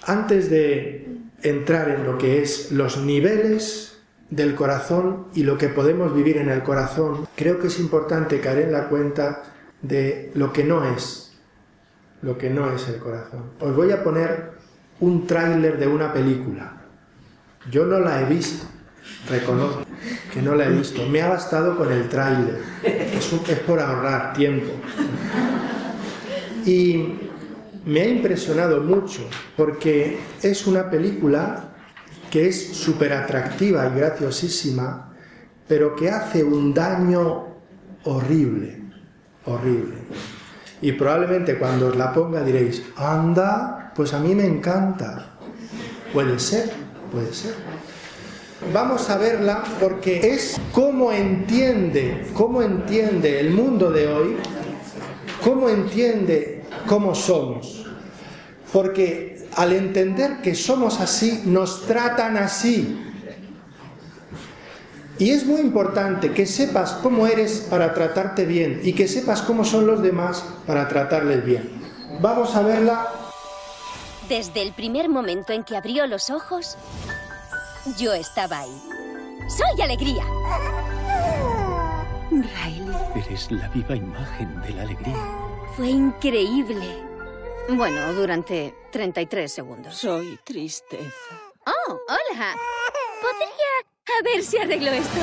Antes 0.03 0.51
de 0.51 1.16
entrar 1.42 1.88
en 1.90 2.05
lo 2.05 2.18
que 2.18 2.42
es 2.42 2.70
los 2.73 2.99
niveles 2.99 4.00
del 4.31 4.55
corazón 4.55 5.27
y 5.35 5.43
lo 5.43 5.59
que 5.59 5.69
podemos 5.69 6.14
vivir 6.14 6.37
en 6.38 6.49
el 6.49 6.62
corazón, 6.62 7.27
creo 7.37 7.59
que 7.59 7.66
es 7.66 7.79
importante 7.81 8.40
caer 8.40 8.61
en 8.61 8.73
la 8.73 8.88
cuenta 8.88 9.43
de 9.83 10.31
lo 10.35 10.53
que 10.53 10.64
no 10.64 10.85
es. 10.85 11.27
lo 12.23 12.37
que 12.37 12.51
no 12.51 12.71
es 12.71 12.87
el 12.88 12.97
corazón. 12.97 13.45
Os 13.61 13.75
voy 13.75 13.90
a 13.93 14.05
poner 14.05 14.53
un 15.01 15.27
tráiler 15.27 15.79
de 15.79 15.87
una 15.87 16.12
película. 16.12 16.83
Yo 17.71 17.87
no 17.87 17.99
la 17.99 18.21
he 18.21 18.27
visto, 18.27 18.66
reconozco 19.29 19.85
que 20.33 20.43
no 20.43 20.55
la 20.55 20.66
he 20.66 20.71
visto. 20.71 21.07
Me 21.09 21.23
ha 21.23 21.29
bastado 21.29 21.77
con 21.77 21.90
el 21.90 22.09
tráiler. 22.09 22.59
Es, 22.83 23.33
es 23.33 23.59
por 23.61 23.81
ahorrar 23.81 24.35
tiempo. 24.35 24.71
Y 26.66 27.14
me 27.87 28.03
ha 28.03 28.09
impresionado 28.09 28.83
mucho 28.83 29.23
porque 29.57 30.19
es 30.43 30.66
una 30.66 30.90
película 30.90 31.69
que 32.31 32.49
es 32.49 32.77
súper 32.77 33.12
atractiva 33.12 33.87
y 33.87 33.99
graciosísima, 33.99 35.12
pero 35.66 35.97
que 35.97 36.11
hace 36.11 36.45
un 36.45 36.73
daño 36.73 37.47
horrible, 38.05 38.81
horrible. 39.45 39.97
Y 40.83 40.93
probablemente 40.93 41.59
cuando 41.59 41.88
os 41.88 41.97
la 41.97 42.12
ponga 42.12 42.43
diréis, 42.43 42.83
anda, 42.97 43.93
pues 43.95 44.14
a 44.14 44.21
mí 44.21 44.35
me 44.35 44.47
encanta. 44.47 45.37
Puede 46.12 46.38
ser, 46.38 46.71
puede 47.12 47.33
ser. 47.35 47.55
Vamos 48.73 49.09
a 49.11 49.16
verla 49.16 49.64
porque 49.81 50.33
es 50.33 50.61
cómo 50.73 51.12
entiende, 51.12 52.27
cómo 52.35 52.62
entiende 52.62 53.40
el 53.40 53.51
mundo 53.51 53.90
de 53.90 54.07
hoy, 54.07 54.37
cómo 55.43 55.69
entiende 55.69 56.62
cómo 56.87 57.14
somos. 57.14 57.87
Porque 58.73 59.39
al 59.57 59.73
entender 59.73 60.41
que 60.43 60.55
somos 60.55 61.01
así, 61.01 61.43
nos 61.45 61.87
tratan 61.87 62.37
así. 62.37 63.07
Y 65.19 65.31
es 65.31 65.45
muy 65.45 65.61
importante 65.61 66.33
que 66.33 66.47
sepas 66.47 66.93
cómo 67.03 67.27
eres 67.27 67.67
para 67.69 67.93
tratarte 67.93 68.47
bien 68.47 68.81
y 68.83 68.95
que 68.95 69.07
sepas 69.07 69.43
cómo 69.43 69.65
son 69.65 69.87
los 69.87 70.03
demás 70.03 70.43
para 70.67 70.89
tratarles 70.89 71.45
bien. 71.45 71.69
Vamos 72.21 72.57
a 72.57 72.63
verla. 72.63 73.07
Desde 74.29 74.63
el 74.63 74.73
primer 74.73 75.09
momento 75.09 75.53
en 75.53 75.63
que 75.63 75.77
abrió 75.77 76.07
los 76.07 76.31
ojos, 76.31 76.79
yo 77.99 78.15
estaba 78.15 78.61
ahí. 78.61 78.83
¡Soy 79.49 79.83
alegría! 79.83 80.25
Riley. 82.31 82.97
Eres 83.17 83.51
la 83.51 83.69
viva 83.69 83.97
imagen 83.97 84.61
de 84.63 84.71
la 84.71 84.83
alegría. 84.83 85.17
Fue 85.77 85.89
increíble. 85.89 87.05
Bueno, 87.69 88.13
durante 88.15 88.75
33 88.90 89.53
segundos. 89.53 89.96
Soy 89.96 90.38
tristeza. 90.44 91.05
Oh, 91.66 91.92
hola. 92.09 92.55
Podría 93.20 93.90
a 94.18 94.22
ver 94.24 94.42
si 94.42 94.59
arreglo 94.59 94.90
esto. 94.90 95.20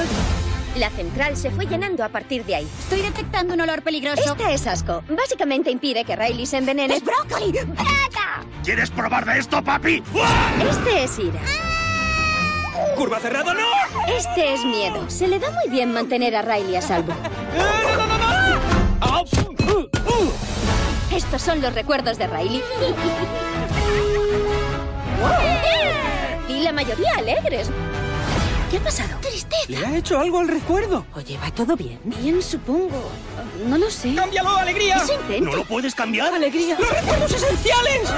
La 0.75 0.89
central 0.91 1.35
se 1.35 1.49
fue 1.49 1.65
llenando 1.65 2.03
a 2.03 2.09
partir 2.09 2.45
de 2.45 2.55
ahí. 2.55 2.67
Estoy 2.79 3.01
detectando 3.01 3.53
un 3.53 3.61
olor 3.61 3.81
peligroso. 3.81 4.21
Este 4.31 4.53
es 4.53 4.67
asco. 4.67 5.03
Básicamente 5.09 5.71
impide 5.71 6.05
que 6.05 6.15
Riley 6.15 6.45
se 6.45 6.57
envenene. 6.57 6.95
¡Es 6.95 7.03
brócoli! 7.03 7.51
¡Brata! 7.51 8.45
¿Quieres 8.63 8.91
probar 8.91 9.25
de 9.25 9.39
esto, 9.39 9.63
papi? 9.63 10.03
Este 10.69 11.03
es 11.03 11.19
ira. 11.19 11.41
¡Curva 12.95 13.19
cerrada, 13.19 13.53
no! 13.53 13.67
Este 14.07 14.53
es 14.53 14.63
miedo. 14.63 15.09
Se 15.09 15.27
le 15.27 15.39
da 15.39 15.49
muy 15.49 15.69
bien 15.69 15.91
mantener 15.91 16.35
a 16.35 16.43
Riley 16.43 16.75
a 16.75 16.81
salvo. 16.81 17.13
Estos 21.11 21.41
son 21.41 21.61
los 21.61 21.73
recuerdos 21.73 22.19
de 22.19 22.27
Riley. 22.27 22.61
Y 26.47 26.59
la 26.61 26.71
mayoría 26.71 27.11
alegres. 27.17 27.69
¿Qué 28.69 28.77
ha 28.77 28.79
pasado? 28.81 29.17
¡Tristeza! 29.21 29.65
¿Le 29.69 29.77
ha 29.77 29.95
hecho 29.95 30.19
algo 30.19 30.39
al 30.39 30.47
recuerdo? 30.49 31.05
Oye, 31.15 31.37
¿va 31.37 31.49
todo 31.51 31.75
bien? 31.77 31.99
Bien, 32.03 32.41
supongo. 32.41 33.09
No 33.65 33.77
lo 33.77 33.89
sé. 33.89 34.13
¡Cámbialo, 34.13 34.57
alegría! 34.57 34.97
Eso 34.97 35.13
intento. 35.13 35.49
¿No 35.49 35.55
lo 35.55 35.63
puedes 35.63 35.95
cambiar? 35.95 36.33
¡Alegría! 36.33 36.77
¡Los 36.77 36.89
recuerdos 36.89 37.31
esenciales! 37.31 38.09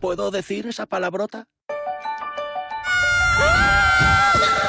¿Puedo 0.00 0.30
decir 0.30 0.66
esa 0.66 0.86
palabrota? 0.86 1.48
¿Qué 3.36 3.42
hacemos? 3.42 4.65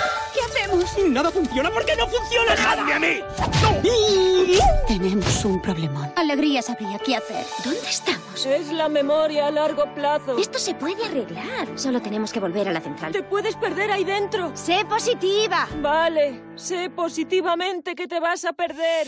¡Nada 1.09 1.31
funciona! 1.31 1.71
¿Por 1.71 1.85
qué 1.85 1.95
no 1.95 2.07
funciona 2.07 2.55
nada? 2.55 2.75
¡Dejadme 2.75 2.93
a 2.93 2.99
mí! 2.99 4.57
Tenemos 4.87 5.45
un 5.45 5.61
problemón. 5.61 6.11
Alegría 6.15 6.61
sabría 6.61 6.99
qué 6.99 7.15
hacer. 7.15 7.45
¿Dónde 7.63 7.89
estamos? 7.89 8.45
Es 8.45 8.71
la 8.71 8.87
memoria 8.89 9.47
a 9.47 9.51
largo 9.51 9.93
plazo. 9.93 10.37
Esto 10.37 10.59
se 10.59 10.73
puede 10.75 11.03
arreglar. 11.05 11.67
Solo 11.75 12.01
tenemos 12.01 12.31
que 12.31 12.39
volver 12.39 12.69
a 12.69 12.71
la 12.71 12.81
central. 12.81 13.11
Te 13.11 13.23
puedes 13.23 13.55
perder 13.55 13.91
ahí 13.91 14.03
dentro. 14.03 14.51
¡Sé 14.55 14.85
positiva! 14.85 15.67
Vale, 15.81 16.41
sé 16.55 16.89
positivamente 16.89 17.95
que 17.95 18.07
te 18.07 18.19
vas 18.19 18.45
a 18.45 18.53
perder. 18.53 19.07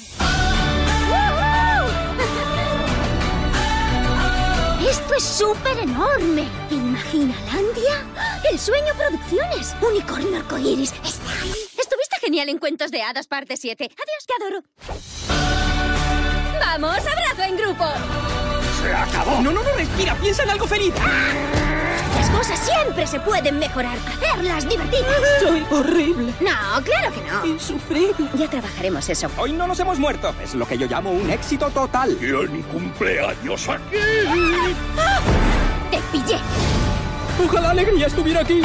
¡Esto 4.88 5.13
es 5.13 5.24
súper 5.24 5.78
enorme! 5.80 6.48
¿Imaginalandia? 6.72 8.06
¡El 8.50 8.58
sueño 8.58 8.94
producciones! 8.96 9.76
Unicornio 9.82 10.38
arcoíris. 10.38 10.94
Está 11.04 11.32
ahí. 11.42 11.54
Estuviste 11.78 12.18
genial 12.22 12.50
en 12.50 12.58
Cuentos 12.60 12.89
de 12.89 13.02
Hadas, 13.02 13.28
parte 13.28 13.58
7. 13.58 13.84
Adiós, 13.84 14.26
te 14.26 14.34
adoro. 14.42 14.63
¡Vamos, 16.60 16.98
abrazo 16.98 17.44
en 17.44 17.58
grupo! 17.58 17.86
¡Se 18.82 18.94
acabó! 18.94 19.42
No, 19.42 19.52
no, 19.52 19.63
no, 19.63 19.74
respira. 19.76 20.15
Piensa 20.15 20.44
en 20.44 20.52
algo 20.52 20.65
feliz. 20.65 20.94
Las 22.30 22.48
cosas 22.48 22.60
siempre 22.60 23.08
se 23.08 23.20
pueden 23.20 23.60
mejorar. 23.60 23.98
Hacerlas 23.98 24.68
divertidas. 24.68 25.15
Soy 25.42 25.65
horrible. 25.72 26.34
No, 26.39 26.84
claro 26.84 27.12
que 27.13 27.22
no. 27.22 27.46
Insufrible. 27.46 28.30
Ya 28.36 28.50
trabajaremos 28.50 29.10
eso. 29.10 29.30
Hoy 29.38 29.54
no 29.54 29.68
nos 29.68 29.80
hemos 29.80 30.00
muerto. 30.00 30.34
Es 30.42 30.54
lo 30.54 30.68
que 30.68 30.78
yo 30.78 30.88
llamo 30.88 31.12
un 31.12 31.30
éxito 31.30 31.70
total. 31.70 32.15
¿Quién 32.20 32.62
cumpleaños 32.63 33.68
aquí? 33.68 33.98
Te 35.92 35.98
pillé. 36.12 36.38
Ojalá 37.46 37.72
alegría 37.72 38.08
estuviera 38.08 38.42
aquí. 38.42 38.62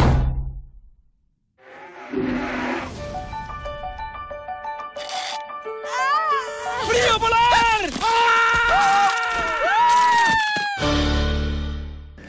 ¡Frío 6.87 7.18
polar! 7.18 8.43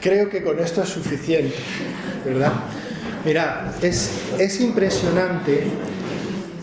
Creo 0.06 0.30
que 0.30 0.40
con 0.44 0.60
esto 0.60 0.84
es 0.84 0.88
suficiente, 0.90 1.56
¿verdad? 2.24 2.52
Mirad, 3.24 3.84
es, 3.84 4.08
es 4.38 4.60
impresionante 4.60 5.64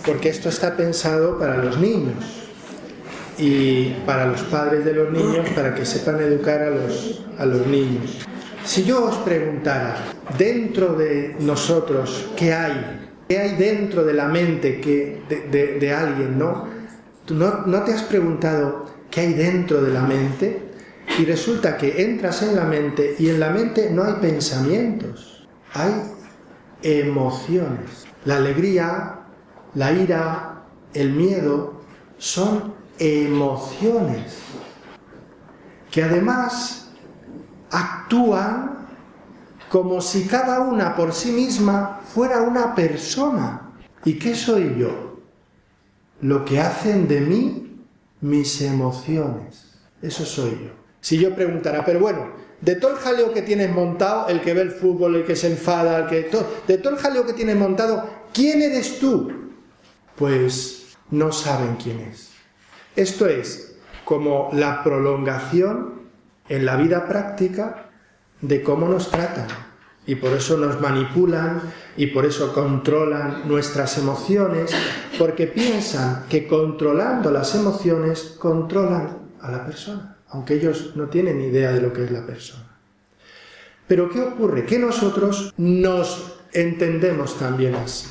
porque 0.06 0.30
esto 0.30 0.48
está 0.48 0.78
pensado 0.78 1.38
para 1.38 1.58
los 1.58 1.78
niños 1.78 2.16
y 3.38 3.90
para 4.06 4.28
los 4.28 4.44
padres 4.44 4.86
de 4.86 4.94
los 4.94 5.12
niños 5.12 5.50
para 5.50 5.76
que 5.76 5.86
sepan 5.86 6.22
educar 6.22 6.62
a 6.62 6.70
los, 6.70 7.26
a 7.38 7.46
los 7.46 7.68
niños. 7.68 8.20
Si 8.64 8.86
yo 8.86 9.04
os 9.04 9.18
preguntara, 9.18 9.98
dentro 10.38 10.94
de 10.94 11.36
nosotros, 11.42 12.30
¿qué 12.38 12.54
hay? 12.54 13.02
¿Qué 13.28 13.40
hay 13.40 13.56
dentro 13.58 14.06
de 14.06 14.14
la 14.14 14.30
mente 14.30 14.80
que, 14.80 15.22
de, 15.28 15.42
de- 15.50 15.80
de 15.82 15.92
alguien, 15.94 16.40
no? 16.40 16.66
¿Tú 17.26 17.36
no, 17.36 17.66
no 17.66 17.84
te 17.84 17.92
has 17.92 18.04
preguntado 18.04 18.86
qué 19.12 19.20
hay 19.20 19.34
dentro 19.34 19.82
de 19.82 19.92
la 19.92 20.02
mente? 20.04 20.72
Y 21.20 21.26
resulta 21.26 21.78
que 21.78 22.02
entras 22.04 22.42
en 22.42 22.56
la 22.56 22.64
mente 22.64 23.16
y 23.20 23.30
en 23.30 23.40
la 23.40 23.52
mente 23.52 23.90
no 23.92 24.04
hay 24.04 24.14
pensamientos, 24.14 25.48
hay 25.74 25.94
emociones. 26.82 28.06
La 28.26 28.38
alegría, 28.38 29.20
la 29.76 29.92
ira, 29.92 30.64
el 30.94 31.12
miedo 31.12 31.82
son 32.18 32.74
emociones 32.98 34.38
que 35.92 36.04
además 36.04 36.90
actúan 37.70 38.88
como 39.70 40.02
si 40.02 40.26
cada 40.26 40.62
una 40.62 40.96
por 40.96 41.14
sí 41.14 41.32
misma 41.32 42.02
fuera 42.14 42.42
una 42.42 42.74
persona. 42.74 43.72
¿Y 44.04 44.18
qué 44.18 44.36
soy 44.36 44.76
yo? 44.78 45.20
Lo 46.22 46.44
que 46.46 46.60
hacen 46.60 47.08
de 47.08 47.22
mí 47.22 47.86
mis 48.22 48.62
emociones. 48.62 49.80
Eso 50.02 50.26
soy 50.26 50.52
yo. 50.52 50.83
Si 51.04 51.18
yo 51.20 51.36
preguntara, 51.36 51.84
pero 51.84 52.00
bueno, 52.00 52.32
de 52.62 52.76
todo 52.78 52.92
el 52.92 52.98
jaleo 52.98 53.34
que 53.34 53.42
tienes 53.42 53.70
montado, 53.70 54.30
el 54.30 54.40
que 54.40 54.54
ve 54.54 54.62
el 54.62 54.72
fútbol, 54.72 55.18
el 55.18 55.26
que 55.26 55.36
se 55.36 55.48
enfada, 55.52 55.98
el 56.00 56.08
que 56.08 56.22
to- 56.30 56.48
de 56.66 56.78
todo 56.78 56.94
el 56.94 57.00
jaleo 57.00 57.26
que 57.26 57.34
tienes 57.34 57.58
montado, 57.58 58.08
¿quién 58.34 58.62
eres 58.62 59.00
tú? 59.00 59.30
Pues 60.16 60.96
no 61.12 61.34
saben 61.34 61.76
quién 61.76 62.00
es. 62.00 62.30
Esto 62.96 63.28
es 63.28 63.76
como 64.06 64.50
la 64.54 64.82
prolongación 64.82 66.04
en 66.48 66.66
la 66.66 66.78
vida 66.78 67.08
práctica 67.08 67.90
de 68.40 68.64
cómo 68.64 68.88
nos 68.88 69.12
tratan. 69.12 69.48
Y 70.06 70.16
por 70.16 70.32
eso 70.32 70.56
nos 70.58 70.80
manipulan 70.80 71.62
y 71.98 72.08
por 72.08 72.26
eso 72.26 72.54
controlan 72.54 73.48
nuestras 73.48 73.98
emociones, 73.98 74.72
porque 75.20 75.48
piensan 75.48 76.26
que 76.30 76.48
controlando 76.48 77.30
las 77.32 77.56
emociones 77.56 78.36
controlan 78.40 79.18
a 79.42 79.52
la 79.52 79.66
persona, 79.66 80.13
aunque 80.34 80.56
ellos 80.56 80.94
no 80.96 81.08
tienen 81.08 81.40
idea 81.40 81.72
de 81.72 81.82
lo 81.82 81.94
que 81.94 82.04
es 82.04 82.12
la 82.12 82.26
persona. 82.26 82.78
Pero 83.88 84.10
¿qué 84.10 84.20
ocurre? 84.20 84.66
Que 84.66 84.80
nosotros 84.80 85.54
nos 85.58 86.40
entendemos 86.52 87.38
también 87.38 87.76
así. 87.76 88.08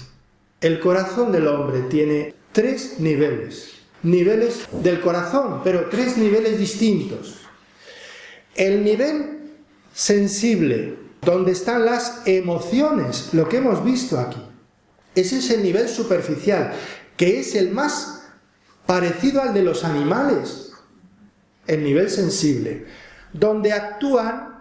El 0.60 0.78
corazón 0.78 1.32
del 1.32 1.48
hombre 1.48 1.82
tiene 1.82 2.34
tres 2.52 3.00
niveles. 3.00 3.70
niveles 4.04 4.66
del 4.72 5.00
corazón, 5.00 5.60
pero 5.62 5.88
tres 5.88 6.16
niveles 6.16 6.58
distintos. 6.58 7.38
El 8.56 8.84
nivel 8.84 9.50
sensible, 9.94 10.96
donde 11.20 11.52
están 11.52 11.84
las 11.84 12.22
emociones, 12.26 13.28
lo 13.32 13.48
que 13.48 13.58
hemos 13.58 13.84
visto 13.84 14.18
aquí. 14.18 14.42
Ese 15.14 15.38
es 15.38 15.50
el 15.50 15.62
nivel 15.62 15.88
superficial, 15.88 16.72
que 17.16 17.38
es 17.38 17.54
el 17.54 17.70
más 17.70 18.24
parecido 18.86 19.40
al 19.40 19.54
de 19.54 19.62
los 19.62 19.84
animales, 19.84 20.71
el 21.66 21.84
nivel 21.84 22.10
sensible, 22.10 22.86
donde 23.32 23.72
actúan 23.72 24.52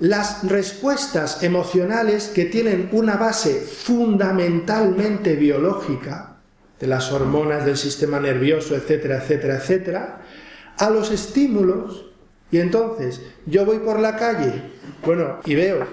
las 0.00 0.44
respuestas 0.44 1.42
emocionales 1.42 2.28
que 2.28 2.44
tienen 2.44 2.88
una 2.92 3.16
base 3.16 3.60
fundamentalmente 3.60 5.34
biológica, 5.34 6.36
de 6.78 6.86
las 6.86 7.10
hormonas 7.10 7.64
del 7.64 7.76
sistema 7.76 8.20
nervioso, 8.20 8.76
etcétera, 8.76 9.18
etcétera, 9.18 9.56
etcétera, 9.56 10.20
a 10.76 10.90
los 10.90 11.10
estímulos. 11.10 12.06
Y 12.50 12.58
entonces 12.58 13.20
yo 13.46 13.66
voy 13.66 13.78
por 13.78 13.98
la 13.98 14.16
calle, 14.16 14.62
bueno, 15.04 15.40
y 15.44 15.54
veo 15.54 15.84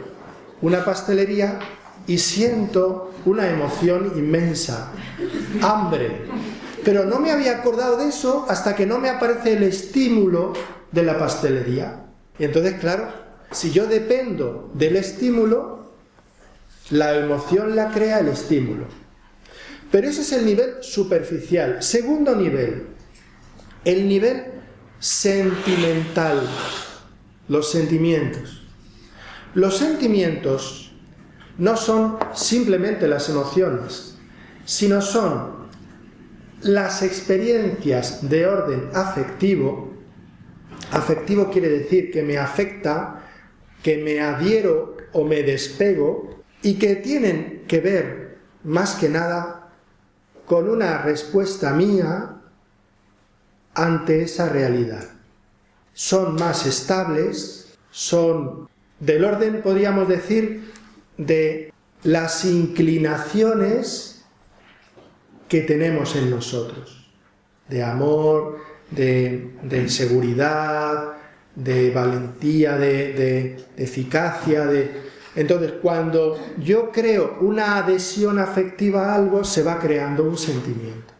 una 0.61 0.85
pastelería 0.85 1.59
y 2.07 2.17
siento 2.19 3.11
una 3.25 3.49
emoción 3.49 4.13
inmensa, 4.15 4.91
hambre. 5.61 6.21
Pero 6.85 7.03
no 7.03 7.19
me 7.19 7.31
había 7.31 7.57
acordado 7.57 7.97
de 7.97 8.09
eso 8.09 8.45
hasta 8.47 8.75
que 8.75 8.85
no 8.85 8.99
me 8.99 9.09
aparece 9.09 9.53
el 9.53 9.63
estímulo 9.63 10.53
de 10.91 11.01
la 11.01 11.17
pastelería. 11.17 12.05
Y 12.37 12.43
entonces, 12.43 12.75
claro, 12.75 13.07
si 13.49 13.71
yo 13.71 13.87
dependo 13.87 14.69
del 14.75 14.95
estímulo, 14.95 15.93
la 16.91 17.15
emoción 17.15 17.75
la 17.75 17.89
crea 17.89 18.19
el 18.19 18.27
estímulo. 18.27 18.85
Pero 19.91 20.07
ese 20.07 20.21
es 20.21 20.31
el 20.33 20.45
nivel 20.45 20.75
superficial. 20.81 21.81
Segundo 21.81 22.35
nivel, 22.35 22.85
el 23.83 24.07
nivel 24.07 24.43
sentimental, 24.99 26.47
los 27.47 27.71
sentimientos. 27.71 28.63
Los 29.55 29.77
sentimientos 29.77 30.91
no 31.57 31.77
son 31.77 32.19
simplemente 32.35 33.07
las 33.07 33.27
emociones, 33.29 34.17
sino 34.65 35.01
son 35.01 35.54
las 36.65 37.03
experiencias 37.03 38.27
de 38.27 38.47
orden 38.47 38.89
afectivo. 38.95 39.93
Afectivo 40.91 41.51
quiere 41.51 41.69
decir 41.69 42.09
que 42.11 42.23
me 42.23 42.39
afecta, 42.39 43.21
que 43.83 43.99
me 43.99 44.19
adhiero 44.19 44.97
o 45.13 45.23
me 45.23 45.43
despego 45.43 46.43
y 46.63 46.79
que 46.79 46.95
tienen 46.95 47.65
que 47.67 47.81
ver 47.81 48.37
más 48.63 48.95
que 48.95 49.09
nada 49.09 49.69
con 50.47 50.67
una 50.67 51.03
respuesta 51.03 51.71
mía 51.71 52.41
ante 53.75 54.23
esa 54.23 54.49
realidad. 54.49 55.07
Son 55.93 56.33
más 56.33 56.65
estables, 56.65 57.77
son 57.91 58.67
del 58.99 59.23
orden, 59.23 59.61
podríamos 59.61 60.07
decir, 60.07 60.71
de 61.15 61.71
las 62.01 62.43
inclinaciones 62.43 64.14
que 65.47 65.61
tenemos 65.61 66.15
en 66.15 66.29
nosotros, 66.29 67.07
de 67.67 67.83
amor, 67.83 68.59
de, 68.91 69.85
seguridad, 69.87 71.13
de 71.55 71.91
valentía, 71.91 72.77
de, 72.77 73.13
de 73.13 73.65
eficacia, 73.77 74.65
de, 74.65 75.05
entonces, 75.35 75.73
cuando 75.81 76.39
yo 76.57 76.91
creo 76.91 77.37
una 77.41 77.77
adhesión 77.77 78.39
afectiva 78.39 79.11
a 79.11 79.15
algo, 79.15 79.43
se 79.43 79.63
va 79.63 79.79
creando 79.79 80.23
un 80.23 80.37
sentimiento. 80.37 81.13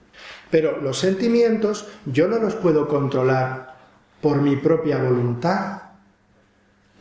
Pero 0.49 0.79
los 0.79 0.97
sentimientos 0.97 1.87
yo 2.05 2.27
no 2.27 2.39
los 2.39 2.55
puedo 2.55 2.87
controlar 2.87 3.75
por 4.21 4.41
mi 4.41 4.55
propia 4.55 4.97
voluntad. 4.97 5.81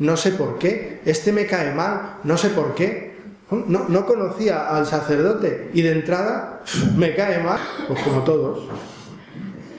No 0.01 0.17
sé 0.17 0.33
por 0.33 0.59
qué. 0.59 1.01
Este 1.05 1.33
me 1.33 1.47
cae 1.47 1.73
mal, 1.73 2.19
no 2.25 2.37
sé 2.37 2.51
por 2.51 2.75
qué. 2.75 3.04
No, 3.51 4.07
conocía 4.07 4.69
al 4.75 4.87
sacerdote 4.87 5.71
y 5.75 5.83
de 5.83 5.93
entrada 5.93 6.63
me 6.97 7.15
cae 7.15 7.43
mal, 7.43 7.61
pues 7.87 8.03
como 8.03 8.25
todos. 8.25 8.69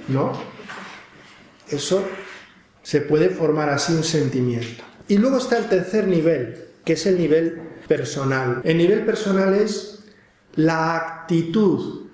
¿No? 0.07 0.33
Eso 1.69 2.03
se 2.83 3.01
puede 3.01 3.29
formar 3.29 3.69
así 3.69 3.93
un 3.93 4.03
sentimiento. 4.03 4.83
Y 5.07 5.17
luego 5.17 5.37
está 5.37 5.57
el 5.57 5.67
tercer 5.67 6.07
nivel, 6.07 6.65
que 6.83 6.93
es 6.93 7.05
el 7.07 7.17
nivel 7.17 7.61
personal. 7.87 8.61
El 8.63 8.77
nivel 8.77 9.03
personal 9.03 9.53
es 9.55 10.03
la 10.55 10.95
actitud 10.95 12.07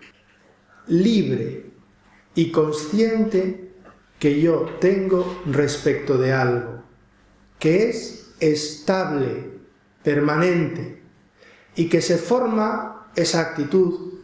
libre 0.87 1.65
y 2.33 2.51
consciente 2.51 3.71
que 4.19 4.39
yo 4.39 4.77
tengo 4.79 5.41
respecto 5.45 6.17
de 6.17 6.31
algo, 6.31 6.83
que 7.59 7.89
es 7.89 8.33
estable, 8.39 9.49
permanente, 10.03 11.00
y 11.75 11.89
que 11.89 12.01
se 12.01 12.17
forma 12.17 13.07
esa 13.15 13.41
actitud 13.41 14.19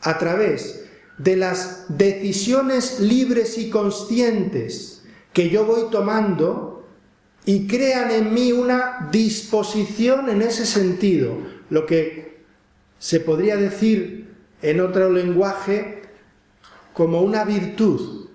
a 0.00 0.18
través 0.18 0.84
de 1.18 1.36
las 1.36 1.86
decisiones 1.88 3.00
libres 3.00 3.58
y 3.58 3.70
conscientes 3.70 5.02
que 5.32 5.50
yo 5.50 5.64
voy 5.64 5.90
tomando 5.90 6.86
y 7.44 7.66
crean 7.66 8.10
en 8.10 8.32
mí 8.32 8.52
una 8.52 9.08
disposición 9.12 10.30
en 10.30 10.42
ese 10.42 10.64
sentido, 10.64 11.36
lo 11.70 11.86
que 11.86 12.38
se 12.98 13.20
podría 13.20 13.56
decir 13.56 14.32
en 14.62 14.80
otro 14.80 15.10
lenguaje 15.10 16.02
como 16.94 17.20
una 17.20 17.44
virtud. 17.44 18.28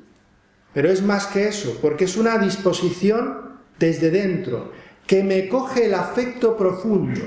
Pero 0.74 0.92
es 0.92 1.02
más 1.02 1.26
que 1.28 1.48
eso, 1.48 1.78
porque 1.82 2.06
es 2.06 2.18
una 2.18 2.38
disposición 2.38 3.58
desde 3.80 4.12
dentro, 4.12 4.72
que 5.08 5.24
me 5.24 5.50
coge 5.50 5.86
el 5.86 5.96
afecto 5.96 6.56
profundo, 6.56 7.22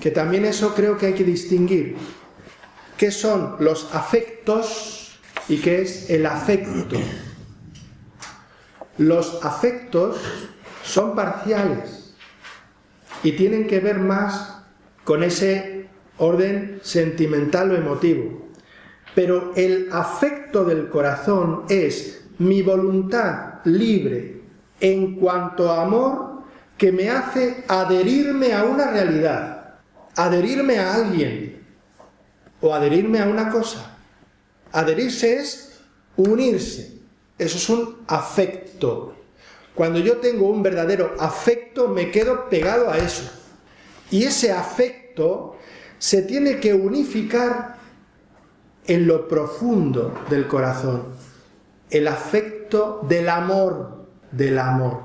que 0.00 0.10
también 0.10 0.44
eso 0.44 0.74
creo 0.74 0.96
que 0.96 1.06
hay 1.06 1.14
que 1.14 1.24
distinguir. 1.24 1.96
¿Qué 2.96 3.10
son 3.10 3.56
los 3.60 3.94
afectos 3.94 5.18
y 5.48 5.58
qué 5.58 5.82
es 5.82 6.10
el 6.10 6.26
afecto? 6.26 6.96
Los 8.98 9.44
afectos 9.44 10.16
son 10.82 11.14
parciales 11.14 12.14
y 13.22 13.32
tienen 13.32 13.66
que 13.66 13.80
ver 13.80 13.98
más 13.98 14.62
con 15.04 15.22
ese 15.22 15.88
orden 16.18 16.80
sentimental 16.82 17.72
o 17.72 17.76
emotivo. 17.76 18.46
Pero 19.14 19.52
el 19.56 19.88
afecto 19.92 20.64
del 20.64 20.88
corazón 20.88 21.64
es 21.68 22.24
mi 22.38 22.62
voluntad 22.62 23.64
libre 23.64 24.42
en 24.80 25.16
cuanto 25.16 25.70
a 25.70 25.82
amor 25.82 26.42
que 26.76 26.92
me 26.92 27.08
hace 27.08 27.64
adherirme 27.68 28.52
a 28.52 28.64
una 28.64 28.90
realidad, 28.90 29.65
adherirme 30.16 30.78
a 30.78 30.94
alguien 30.94 31.62
o 32.60 32.74
adherirme 32.74 33.20
a 33.20 33.26
una 33.26 33.50
cosa. 33.50 33.96
Adherirse 34.72 35.36
es 35.36 35.80
unirse. 36.16 36.98
Eso 37.38 37.56
es 37.58 37.68
un 37.68 37.98
afecto. 38.08 39.14
Cuando 39.74 39.98
yo 39.98 40.16
tengo 40.16 40.48
un 40.48 40.62
verdadero 40.62 41.14
afecto, 41.18 41.88
me 41.88 42.10
quedo 42.10 42.48
pegado 42.48 42.90
a 42.90 42.96
eso. 42.96 43.30
Y 44.10 44.24
ese 44.24 44.52
afecto 44.52 45.56
se 45.98 46.22
tiene 46.22 46.60
que 46.60 46.72
unificar 46.72 47.76
en 48.86 49.06
lo 49.06 49.28
profundo 49.28 50.14
del 50.30 50.46
corazón. 50.48 51.04
El 51.90 52.08
afecto 52.08 53.04
del 53.06 53.28
amor, 53.28 54.06
del 54.32 54.58
amor. 54.58 55.02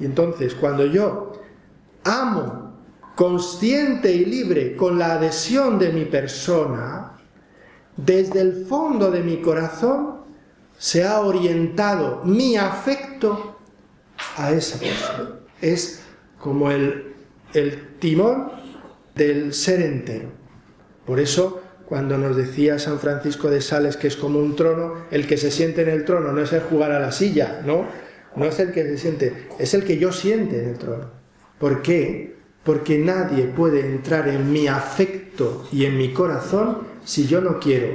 Y 0.00 0.06
entonces, 0.06 0.54
cuando 0.54 0.86
yo 0.86 1.32
amo 2.04 2.63
consciente 3.14 4.12
y 4.12 4.24
libre 4.24 4.76
con 4.76 4.98
la 4.98 5.14
adhesión 5.14 5.78
de 5.78 5.92
mi 5.92 6.04
persona, 6.04 7.12
desde 7.96 8.40
el 8.40 8.66
fondo 8.66 9.10
de 9.10 9.22
mi 9.22 9.40
corazón 9.40 10.24
se 10.76 11.04
ha 11.04 11.20
orientado 11.20 12.22
mi 12.24 12.56
afecto 12.56 13.58
a 14.36 14.52
esa 14.52 14.78
persona. 14.78 15.30
Es 15.60 16.02
como 16.38 16.70
el, 16.70 17.14
el 17.52 17.96
timón 17.98 18.50
del 19.14 19.54
ser 19.54 19.80
entero. 19.80 20.28
Por 21.06 21.20
eso, 21.20 21.62
cuando 21.86 22.18
nos 22.18 22.36
decía 22.36 22.78
San 22.78 22.98
Francisco 22.98 23.50
de 23.50 23.60
Sales 23.60 23.96
que 23.96 24.08
es 24.08 24.16
como 24.16 24.40
un 24.40 24.56
trono, 24.56 24.94
el 25.10 25.26
que 25.26 25.36
se 25.36 25.50
siente 25.50 25.82
en 25.82 25.88
el 25.88 26.04
trono 26.04 26.32
no 26.32 26.40
es 26.40 26.52
el 26.52 26.62
jugar 26.62 26.90
a 26.90 26.98
la 26.98 27.12
silla, 27.12 27.62
¿no? 27.64 27.86
No 28.34 28.44
es 28.46 28.58
el 28.58 28.72
que 28.72 28.82
se 28.82 28.98
siente, 28.98 29.48
es 29.58 29.74
el 29.74 29.84
que 29.84 29.98
yo 29.98 30.10
siente 30.10 30.60
en 30.60 30.70
el 30.70 30.78
trono. 30.78 31.10
¿Por 31.58 31.82
qué? 31.82 32.33
Porque 32.64 32.98
nadie 32.98 33.44
puede 33.44 33.80
entrar 33.80 34.28
en 34.28 34.50
mi 34.52 34.66
afecto 34.68 35.66
y 35.70 35.84
en 35.84 35.98
mi 35.98 36.12
corazón 36.12 36.78
si 37.04 37.26
yo 37.26 37.40
no 37.40 37.60
quiero. 37.60 37.88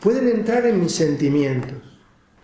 Pueden 0.00 0.28
entrar 0.28 0.66
en 0.66 0.80
mis 0.80 0.92
sentimientos, 0.92 1.78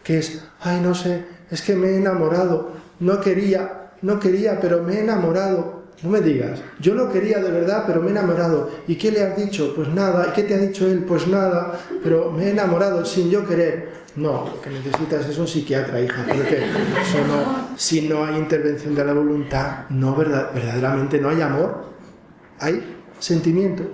que 0.03 0.18
es, 0.18 0.45
ay, 0.61 0.80
no 0.80 0.95
sé, 0.95 1.24
es 1.51 1.62
que 1.62 1.74
me 1.74 1.89
he 1.89 1.97
enamorado, 1.97 2.72
no 3.01 3.20
quería, 3.20 3.91
no 4.01 4.18
quería, 4.18 4.61
pero 4.61 4.83
me 4.83 4.95
he 4.95 5.01
enamorado. 5.01 5.83
No 6.03 6.11
me 6.11 6.20
digas, 6.20 6.61
yo 6.80 6.95
no 6.97 7.12
quería 7.12 7.39
de 7.39 7.51
verdad, 7.53 7.85
pero 7.87 8.01
me 8.01 8.09
he 8.09 8.11
enamorado. 8.11 8.70
¿Y 8.89 8.97
qué 8.97 9.12
le 9.12 9.22
has 9.22 9.37
dicho? 9.37 9.72
Pues 9.76 9.89
nada. 9.89 10.26
¿Y 10.28 10.33
qué 10.33 10.43
te 10.43 10.55
ha 10.55 10.59
dicho 10.59 10.89
él? 10.89 11.05
Pues 11.07 11.28
nada, 11.28 11.78
pero 12.03 12.33
me 12.33 12.47
he 12.47 12.51
enamorado 12.51 13.05
sin 13.05 13.30
yo 13.30 13.47
querer. 13.47 14.02
No, 14.15 14.45
lo 14.47 14.61
que 14.61 14.69
necesitas 14.69 15.27
es 15.27 15.39
un 15.39 15.49
psiquiatra, 15.49 16.01
hija, 16.01 16.25
porque 16.27 16.67
si 17.77 18.03
no 18.03 18.25
hay 18.25 18.37
intervención 18.37 18.95
de 18.95 19.05
la 19.05 19.15
voluntad, 19.15 19.89
no 19.89 20.15
verdaderamente 20.15 21.19
no 21.19 21.31
hay 21.31 21.41
amor, 21.41 21.87
hay 22.59 22.99
sentimientos, 23.19 23.87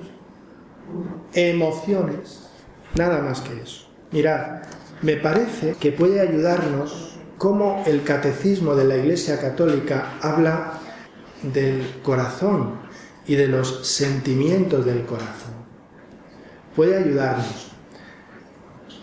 emociones, 1.33 2.49
nada 2.97 3.21
más 3.23 3.41
que 3.43 3.61
eso. 3.63 3.89
Mirad, 4.11 4.63
me 5.03 5.17
parece 5.17 5.77
que 5.79 5.93
puede 5.93 6.21
ayudarnos 6.21 7.17
cómo 7.37 7.85
el 7.87 8.03
catecismo 8.03 8.75
de 8.75 8.85
la 8.87 8.97
Iglesia 8.97 9.41
Católica 9.41 10.15
habla 10.21 10.81
del 11.43 12.01
corazón 12.03 12.81
y 13.27 13.37
de 13.37 13.47
los 13.47 13.87
sentimientos 13.87 14.85
del 14.85 15.05
corazón. 15.05 15.55
Puede 16.75 16.97
ayudarnos. 16.97 17.68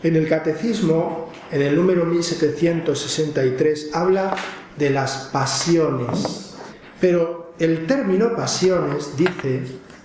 En 0.06 0.16
el 0.16 0.30
catecismo, 0.30 1.32
en 1.51 1.64
el 1.64 1.76
número 1.76 2.06
1763, 2.06 3.89
habla 3.91 4.36
de 4.78 4.91
las 4.91 5.30
pasiones. 5.34 6.53
Pero 7.01 7.56
el 7.58 7.88
término 7.88 8.36
pasiones 8.36 9.18
dice 9.18 9.64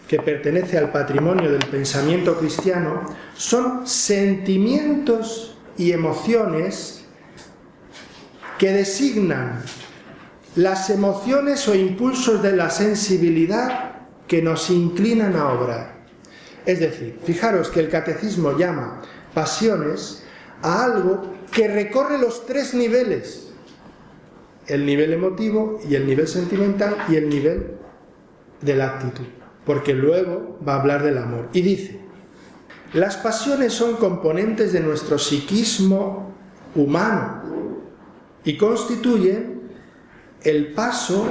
que 0.08 0.18
pertenece 0.18 0.78
al 0.78 0.90
patrimonio 0.90 1.52
del 1.52 1.66
pensamiento 1.66 2.38
cristiano, 2.38 3.14
son 3.34 3.86
sentimientos 3.86 5.58
y 5.76 5.92
emociones 5.92 7.04
que 8.58 8.72
designan 8.72 9.62
las 10.56 10.88
emociones 10.88 11.68
o 11.68 11.74
impulsos 11.74 12.42
de 12.42 12.56
la 12.56 12.70
sensibilidad 12.70 13.96
que 14.26 14.40
nos 14.40 14.70
inclinan 14.70 15.36
a 15.36 15.50
obrar. 15.52 16.00
Es 16.64 16.80
decir, 16.80 17.20
fijaros 17.22 17.68
que 17.68 17.80
el 17.80 17.90
catecismo 17.90 18.56
llama 18.56 19.02
pasiones 19.34 20.22
a 20.62 20.84
algo 20.84 21.22
que 21.52 21.68
recorre 21.68 22.18
los 22.18 22.46
tres 22.46 22.74
niveles, 22.74 23.52
el 24.66 24.86
nivel 24.86 25.12
emotivo 25.12 25.80
y 25.88 25.94
el 25.94 26.06
nivel 26.06 26.28
sentimental 26.28 26.96
y 27.08 27.16
el 27.16 27.28
nivel 27.28 27.72
de 28.60 28.74
la 28.76 28.86
actitud, 28.86 29.24
porque 29.64 29.94
luego 29.94 30.58
va 30.66 30.74
a 30.74 30.80
hablar 30.80 31.02
del 31.02 31.18
amor. 31.18 31.48
Y 31.52 31.62
dice, 31.62 32.00
las 32.92 33.16
pasiones 33.16 33.72
son 33.72 33.96
componentes 33.96 34.72
de 34.72 34.80
nuestro 34.80 35.18
psiquismo 35.18 36.34
humano 36.74 37.42
y 38.44 38.56
constituyen 38.56 39.60
el 40.42 40.72
paso 40.72 41.28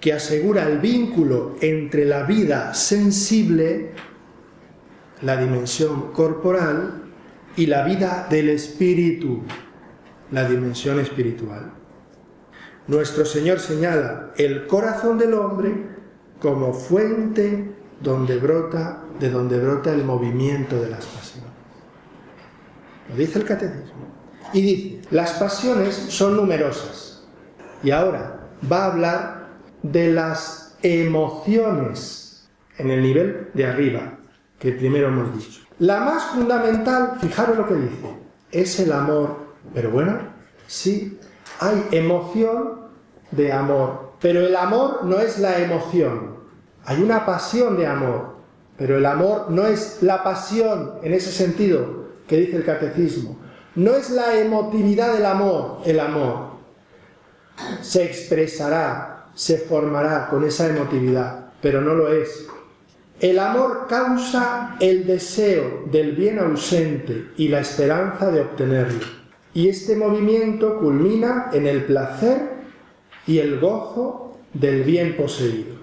que 0.00 0.12
asegura 0.12 0.68
el 0.68 0.78
vínculo 0.78 1.56
entre 1.60 2.04
la 2.04 2.24
vida 2.24 2.74
sensible, 2.74 3.92
la 5.22 5.36
dimensión 5.36 6.12
corporal, 6.12 7.02
y 7.56 7.66
la 7.66 7.84
vida 7.84 8.26
del 8.30 8.48
espíritu, 8.48 9.42
la 10.30 10.48
dimensión 10.48 10.98
espiritual. 11.00 11.72
Nuestro 12.86 13.24
Señor 13.24 13.60
señala 13.60 14.32
el 14.36 14.66
corazón 14.66 15.18
del 15.18 15.34
hombre 15.34 15.72
como 16.40 16.72
fuente 16.72 17.70
donde 18.00 18.36
brota, 18.38 19.04
de 19.20 19.30
donde 19.30 19.58
brota 19.58 19.92
el 19.92 20.04
movimiento 20.04 20.80
de 20.80 20.90
las 20.90 21.04
pasiones. 21.06 21.50
Lo 23.08 23.16
dice 23.16 23.38
el 23.38 23.44
catecismo. 23.44 24.12
Y 24.52 24.62
dice, 24.62 25.08
las 25.10 25.32
pasiones 25.34 25.94
son 25.94 26.36
numerosas 26.36 27.24
y 27.82 27.90
ahora 27.90 28.48
va 28.70 28.84
a 28.84 28.92
hablar 28.92 29.48
de 29.82 30.12
las 30.12 30.76
emociones 30.82 32.48
en 32.76 32.90
el 32.90 33.02
nivel 33.02 33.48
de 33.54 33.66
arriba, 33.66 34.18
que 34.62 34.70
primero 34.70 35.08
hemos 35.08 35.34
dicho. 35.36 35.62
La 35.80 35.98
más 36.02 36.22
fundamental, 36.26 37.18
fijaros 37.20 37.58
lo 37.58 37.66
que 37.66 37.74
dice, 37.74 38.16
es 38.52 38.78
el 38.78 38.92
amor. 38.92 39.38
Pero 39.74 39.90
bueno, 39.90 40.20
sí, 40.68 41.18
hay 41.58 41.88
emoción 41.90 42.82
de 43.32 43.52
amor, 43.52 44.12
pero 44.20 44.46
el 44.46 44.54
amor 44.54 45.00
no 45.02 45.18
es 45.18 45.40
la 45.40 45.58
emoción. 45.58 46.36
Hay 46.84 47.02
una 47.02 47.26
pasión 47.26 47.76
de 47.76 47.88
amor, 47.88 48.36
pero 48.76 48.98
el 48.98 49.06
amor 49.06 49.50
no 49.50 49.66
es 49.66 49.98
la 50.00 50.22
pasión 50.22 50.92
en 51.02 51.12
ese 51.12 51.32
sentido 51.32 52.10
que 52.28 52.36
dice 52.36 52.56
el 52.56 52.64
catecismo. 52.64 53.40
No 53.74 53.96
es 53.96 54.10
la 54.10 54.38
emotividad 54.38 55.12
del 55.12 55.26
amor, 55.26 55.80
el 55.84 55.98
amor 55.98 56.52
se 57.80 58.04
expresará, 58.04 59.26
se 59.34 59.58
formará 59.58 60.28
con 60.28 60.44
esa 60.44 60.68
emotividad, 60.68 61.52
pero 61.60 61.80
no 61.80 61.94
lo 61.94 62.12
es. 62.12 62.46
El 63.22 63.38
amor 63.38 63.86
causa 63.88 64.74
el 64.80 65.06
deseo 65.06 65.84
del 65.92 66.16
bien 66.16 66.40
ausente 66.40 67.28
y 67.36 67.46
la 67.46 67.60
esperanza 67.60 68.32
de 68.32 68.40
obtenerlo. 68.40 69.06
Y 69.54 69.68
este 69.68 69.94
movimiento 69.94 70.80
culmina 70.80 71.48
en 71.52 71.68
el 71.68 71.84
placer 71.84 72.50
y 73.28 73.38
el 73.38 73.60
gozo 73.60 74.38
del 74.52 74.82
bien 74.82 75.16
poseído. 75.16 75.76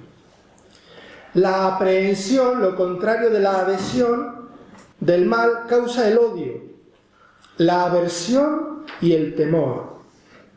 La 1.34 1.76
aprehensión, 1.76 2.62
lo 2.62 2.76
contrario 2.76 3.30
de 3.30 3.40
la 3.40 3.60
adhesión, 3.60 4.50
del 5.00 5.26
mal 5.26 5.66
causa 5.70 6.10
el 6.10 6.18
odio, 6.18 6.62
la 7.56 7.86
aversión 7.86 8.84
y 9.00 9.14
el 9.14 9.36
temor 9.36 10.00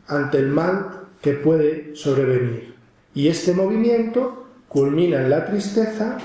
ante 0.05 0.37
el 0.37 0.49
mal 0.49 1.05
que 1.21 1.31
puede 1.31 1.95
sobrevenir. 1.95 2.75
Y 3.15 3.29
este 3.29 3.53
movimiento 3.53 4.47
culmina 4.67 5.21
en 5.21 5.29
la 5.29 5.45
tristeza 5.45 6.17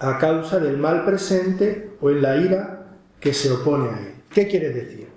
a 0.00 0.18
causa 0.18 0.58
del 0.58 0.78
mal 0.78 1.04
presente 1.04 1.90
o 2.00 2.10
en 2.10 2.22
la 2.22 2.36
ira 2.36 2.86
que 3.20 3.34
se 3.34 3.52
opone 3.52 3.90
a 3.90 3.98
él. 3.98 4.14
¿Qué 4.30 4.48
quiere 4.48 4.70
decir? 4.70 5.08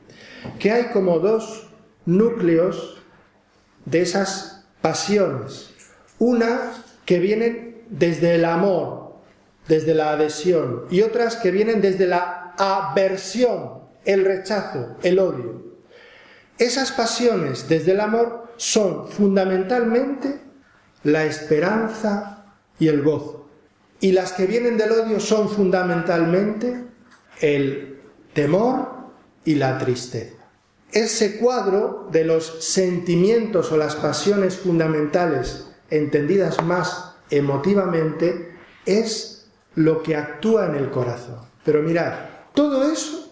Que 0.60 0.72
hay 0.72 0.84
como 0.92 1.20
dos 1.20 1.70
núcleos 2.06 3.02
de 3.86 4.02
esas 4.02 4.66
pasiones. 4.82 5.72
Una 6.20 6.74
que 7.06 7.20
vienen 7.20 7.84
desde 7.90 8.36
el 8.36 8.46
amor, 8.46 9.16
desde 9.68 9.94
la 9.94 10.12
adhesión, 10.12 10.84
y 10.90 11.02
otras 11.02 11.38
que 11.38 11.52
vienen 11.52 11.82
desde 11.82 12.06
la 12.06 12.54
aversión, 12.58 13.84
el 14.04 14.26
rechazo, 14.26 14.98
el 15.02 15.20
odio. 15.20 15.64
Esas 16.58 16.92
pasiones 16.92 17.70
desde 17.70 17.94
el 17.94 18.02
amor 18.02 18.48
son 18.58 19.08
fundamentalmente 19.08 20.42
la 21.04 21.26
esperanza 21.26 22.46
y 22.80 22.90
el 22.90 23.02
gozo. 23.02 23.43
Y 24.04 24.12
las 24.12 24.34
que 24.34 24.46
vienen 24.48 24.78
del 24.78 24.92
odio 24.92 25.22
son 25.22 25.48
fundamentalmente 25.48 26.84
el 27.40 28.02
temor 28.34 28.86
y 29.46 29.56
la 29.56 29.78
tristeza. 29.78 30.36
Ese 30.92 31.38
cuadro 31.38 32.10
de 32.12 32.26
los 32.26 32.66
sentimientos 32.66 33.72
o 33.72 33.78
las 33.78 33.96
pasiones 33.96 34.58
fundamentales 34.58 35.70
entendidas 35.90 36.62
más 36.66 37.14
emotivamente 37.30 38.58
es 38.86 39.48
lo 39.76 40.04
que 40.04 40.18
actúa 40.18 40.66
en 40.66 40.76
el 40.76 40.90
corazón. 40.92 41.40
Pero 41.64 41.82
mirad, 41.82 42.14
todo 42.54 42.84
eso 42.92 43.32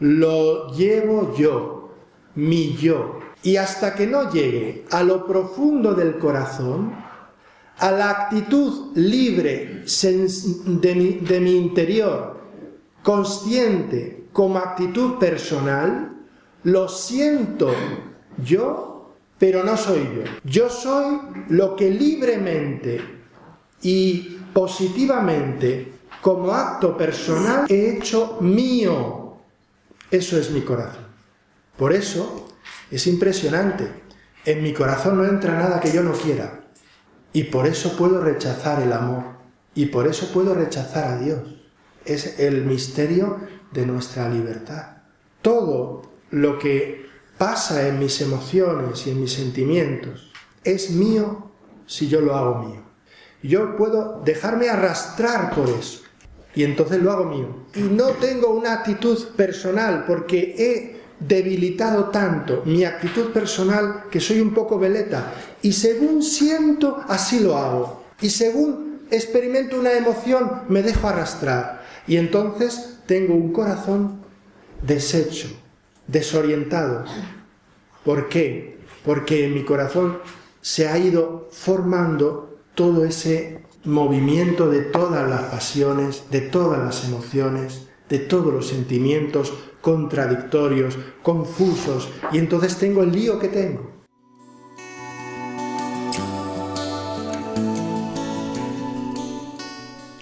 lo 0.00 0.74
llevo 0.74 1.34
yo, 1.34 1.94
mi 2.34 2.76
yo, 2.76 3.20
y 3.42 3.56
hasta 3.56 3.94
que 3.94 4.06
no 4.06 4.30
llegue 4.30 4.84
a 4.90 5.02
lo 5.02 5.26
profundo 5.26 5.94
del 5.94 6.18
corazón, 6.18 7.05
a 7.78 7.90
la 7.90 8.10
actitud 8.10 8.96
libre 8.96 9.84
de 9.84 11.40
mi, 11.40 11.56
interior, 11.56 12.40
consciente 13.02 14.24
como 14.32 14.58
actitud 14.58 15.18
personal, 15.18 16.12
lo 16.64 16.88
siento 16.88 17.72
yo, 18.42 19.14
pero 19.38 19.62
no 19.62 19.76
soy 19.76 20.00
yo. 20.00 20.22
Yo 20.44 20.70
soy 20.70 21.18
lo 21.48 21.76
que 21.76 21.90
libremente 21.90 23.00
y 23.82 24.38
positivamente, 24.52 25.92
como 26.22 26.52
acto 26.52 26.96
personal, 26.96 27.66
he 27.68 27.96
hecho 27.96 28.38
mío. 28.40 29.36
Eso 30.10 30.38
es 30.38 30.50
mi 30.50 30.62
corazón. 30.62 31.04
Por 31.76 31.92
eso, 31.92 32.48
es 32.90 33.06
impresionante. 33.06 33.86
En 34.44 34.62
mi 34.62 34.72
corazón 34.72 35.18
no 35.18 35.24
entra 35.24 35.58
nada 35.58 35.80
que 35.80 35.92
yo 35.92 36.02
no 36.02 36.12
quiera. 36.12 36.65
Y 37.36 37.44
por 37.44 37.66
eso 37.66 37.98
puedo 37.98 38.22
rechazar 38.22 38.80
el 38.80 38.94
amor. 38.94 39.24
Y 39.74 39.86
por 39.86 40.06
eso 40.06 40.32
puedo 40.32 40.54
rechazar 40.54 41.04
a 41.04 41.18
Dios. 41.18 41.40
Es 42.06 42.40
el 42.40 42.64
misterio 42.64 43.40
de 43.72 43.84
nuestra 43.84 44.26
libertad. 44.30 45.02
Todo 45.42 46.00
lo 46.30 46.58
que 46.58 47.04
pasa 47.36 47.88
en 47.88 47.98
mis 47.98 48.22
emociones 48.22 49.06
y 49.06 49.10
en 49.10 49.20
mis 49.20 49.34
sentimientos 49.34 50.32
es 50.64 50.92
mío 50.92 51.50
si 51.84 52.08
yo 52.08 52.22
lo 52.22 52.34
hago 52.34 52.62
mío. 52.62 52.82
Yo 53.42 53.76
puedo 53.76 54.22
dejarme 54.24 54.70
arrastrar 54.70 55.54
por 55.54 55.68
eso. 55.68 56.04
Y 56.54 56.64
entonces 56.64 57.02
lo 57.02 57.12
hago 57.12 57.26
mío. 57.26 57.66
Y 57.74 57.80
no 57.80 58.12
tengo 58.12 58.48
una 58.48 58.72
actitud 58.72 59.22
personal 59.36 60.04
porque 60.06 60.54
he 60.56 60.95
debilitado 61.20 62.06
tanto 62.06 62.62
mi 62.64 62.84
actitud 62.84 63.32
personal 63.32 64.04
que 64.10 64.20
soy 64.20 64.40
un 64.40 64.52
poco 64.52 64.78
veleta 64.78 65.32
y 65.62 65.72
según 65.72 66.22
siento 66.22 66.98
así 67.08 67.40
lo 67.40 67.56
hago 67.56 68.04
y 68.20 68.30
según 68.30 69.00
experimento 69.10 69.78
una 69.78 69.92
emoción 69.92 70.62
me 70.68 70.82
dejo 70.82 71.08
arrastrar 71.08 71.82
y 72.06 72.16
entonces 72.16 72.98
tengo 73.06 73.34
un 73.34 73.52
corazón 73.52 74.20
deshecho, 74.82 75.48
desorientado. 76.06 77.04
¿Por 78.04 78.28
qué? 78.28 78.78
Porque 79.04 79.46
en 79.46 79.54
mi 79.54 79.64
corazón 79.64 80.18
se 80.60 80.88
ha 80.88 80.98
ido 80.98 81.48
formando 81.50 82.58
todo 82.74 83.04
ese 83.04 83.62
movimiento 83.84 84.68
de 84.68 84.82
todas 84.82 85.28
las 85.28 85.42
pasiones, 85.44 86.24
de 86.30 86.40
todas 86.40 86.84
las 86.84 87.04
emociones, 87.04 87.86
de 88.08 88.18
todos 88.18 88.52
los 88.52 88.68
sentimientos 88.68 89.52
contradictorios, 89.86 90.98
confusos, 91.22 92.08
y 92.32 92.38
entonces 92.38 92.76
tengo 92.76 93.04
el 93.04 93.12
lío 93.12 93.38
que 93.38 93.46
tengo. 93.46 93.88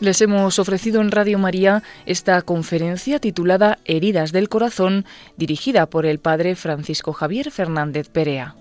Les 0.01 0.21
hemos 0.21 0.59
ofrecido 0.59 1.01
en 1.01 1.11
Radio 1.11 1.39
María 1.39 1.83
esta 2.05 2.43
conferencia 2.43 3.21
titulada 3.21 3.79
Heridas 3.87 4.33
del 4.33 4.51
Corazón, 4.51 5.07
dirigida 5.39 5.89
por 5.89 6.05
el 6.05 6.19
padre 6.19 6.57
Francisco 6.57 7.15
Javier 7.15 7.51
Fernández 7.51 8.11
Perea. 8.11 8.57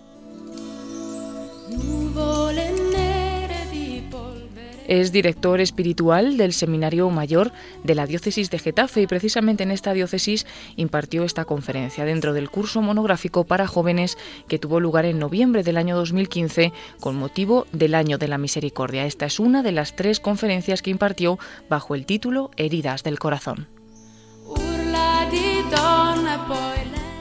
Es 4.87 5.11
director 5.11 5.61
espiritual 5.61 6.37
del 6.37 6.53
Seminario 6.53 7.09
Mayor 7.09 7.51
de 7.83 7.95
la 7.95 8.05
Diócesis 8.05 8.49
de 8.49 8.59
Getafe 8.59 9.01
y 9.01 9.07
precisamente 9.07 9.63
en 9.63 9.71
esta 9.71 9.93
diócesis 9.93 10.45
impartió 10.75 11.23
esta 11.23 11.45
conferencia 11.45 12.05
dentro 12.05 12.33
del 12.33 12.49
curso 12.49 12.81
monográfico 12.81 13.45
para 13.45 13.67
jóvenes 13.67 14.17
que 14.47 14.59
tuvo 14.59 14.79
lugar 14.79 15.05
en 15.05 15.19
noviembre 15.19 15.63
del 15.63 15.77
año 15.77 15.95
2015 15.95 16.73
con 16.99 17.15
motivo 17.15 17.65
del 17.71 17.95
Año 17.95 18.17
de 18.17 18.27
la 18.27 18.37
Misericordia. 18.37 19.05
Esta 19.05 19.25
es 19.25 19.39
una 19.39 19.63
de 19.63 19.71
las 19.71 19.95
tres 19.95 20.19
conferencias 20.19 20.81
que 20.81 20.91
impartió 20.91 21.39
bajo 21.69 21.95
el 21.95 22.05
título 22.05 22.51
Heridas 22.57 23.03
del 23.03 23.19
Corazón. 23.19 23.67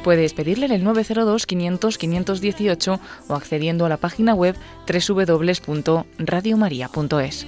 Puedes 0.02 0.34
pedirle 0.34 0.66
en 0.66 0.72
el 0.72 0.84
902 0.84 1.46
500 1.46 1.98
518 1.98 3.00
o 3.28 3.34
accediendo 3.34 3.86
a 3.86 3.88
la 3.88 3.98
página 3.98 4.34
web 4.34 4.56
www.radiomaria.es. 4.86 7.46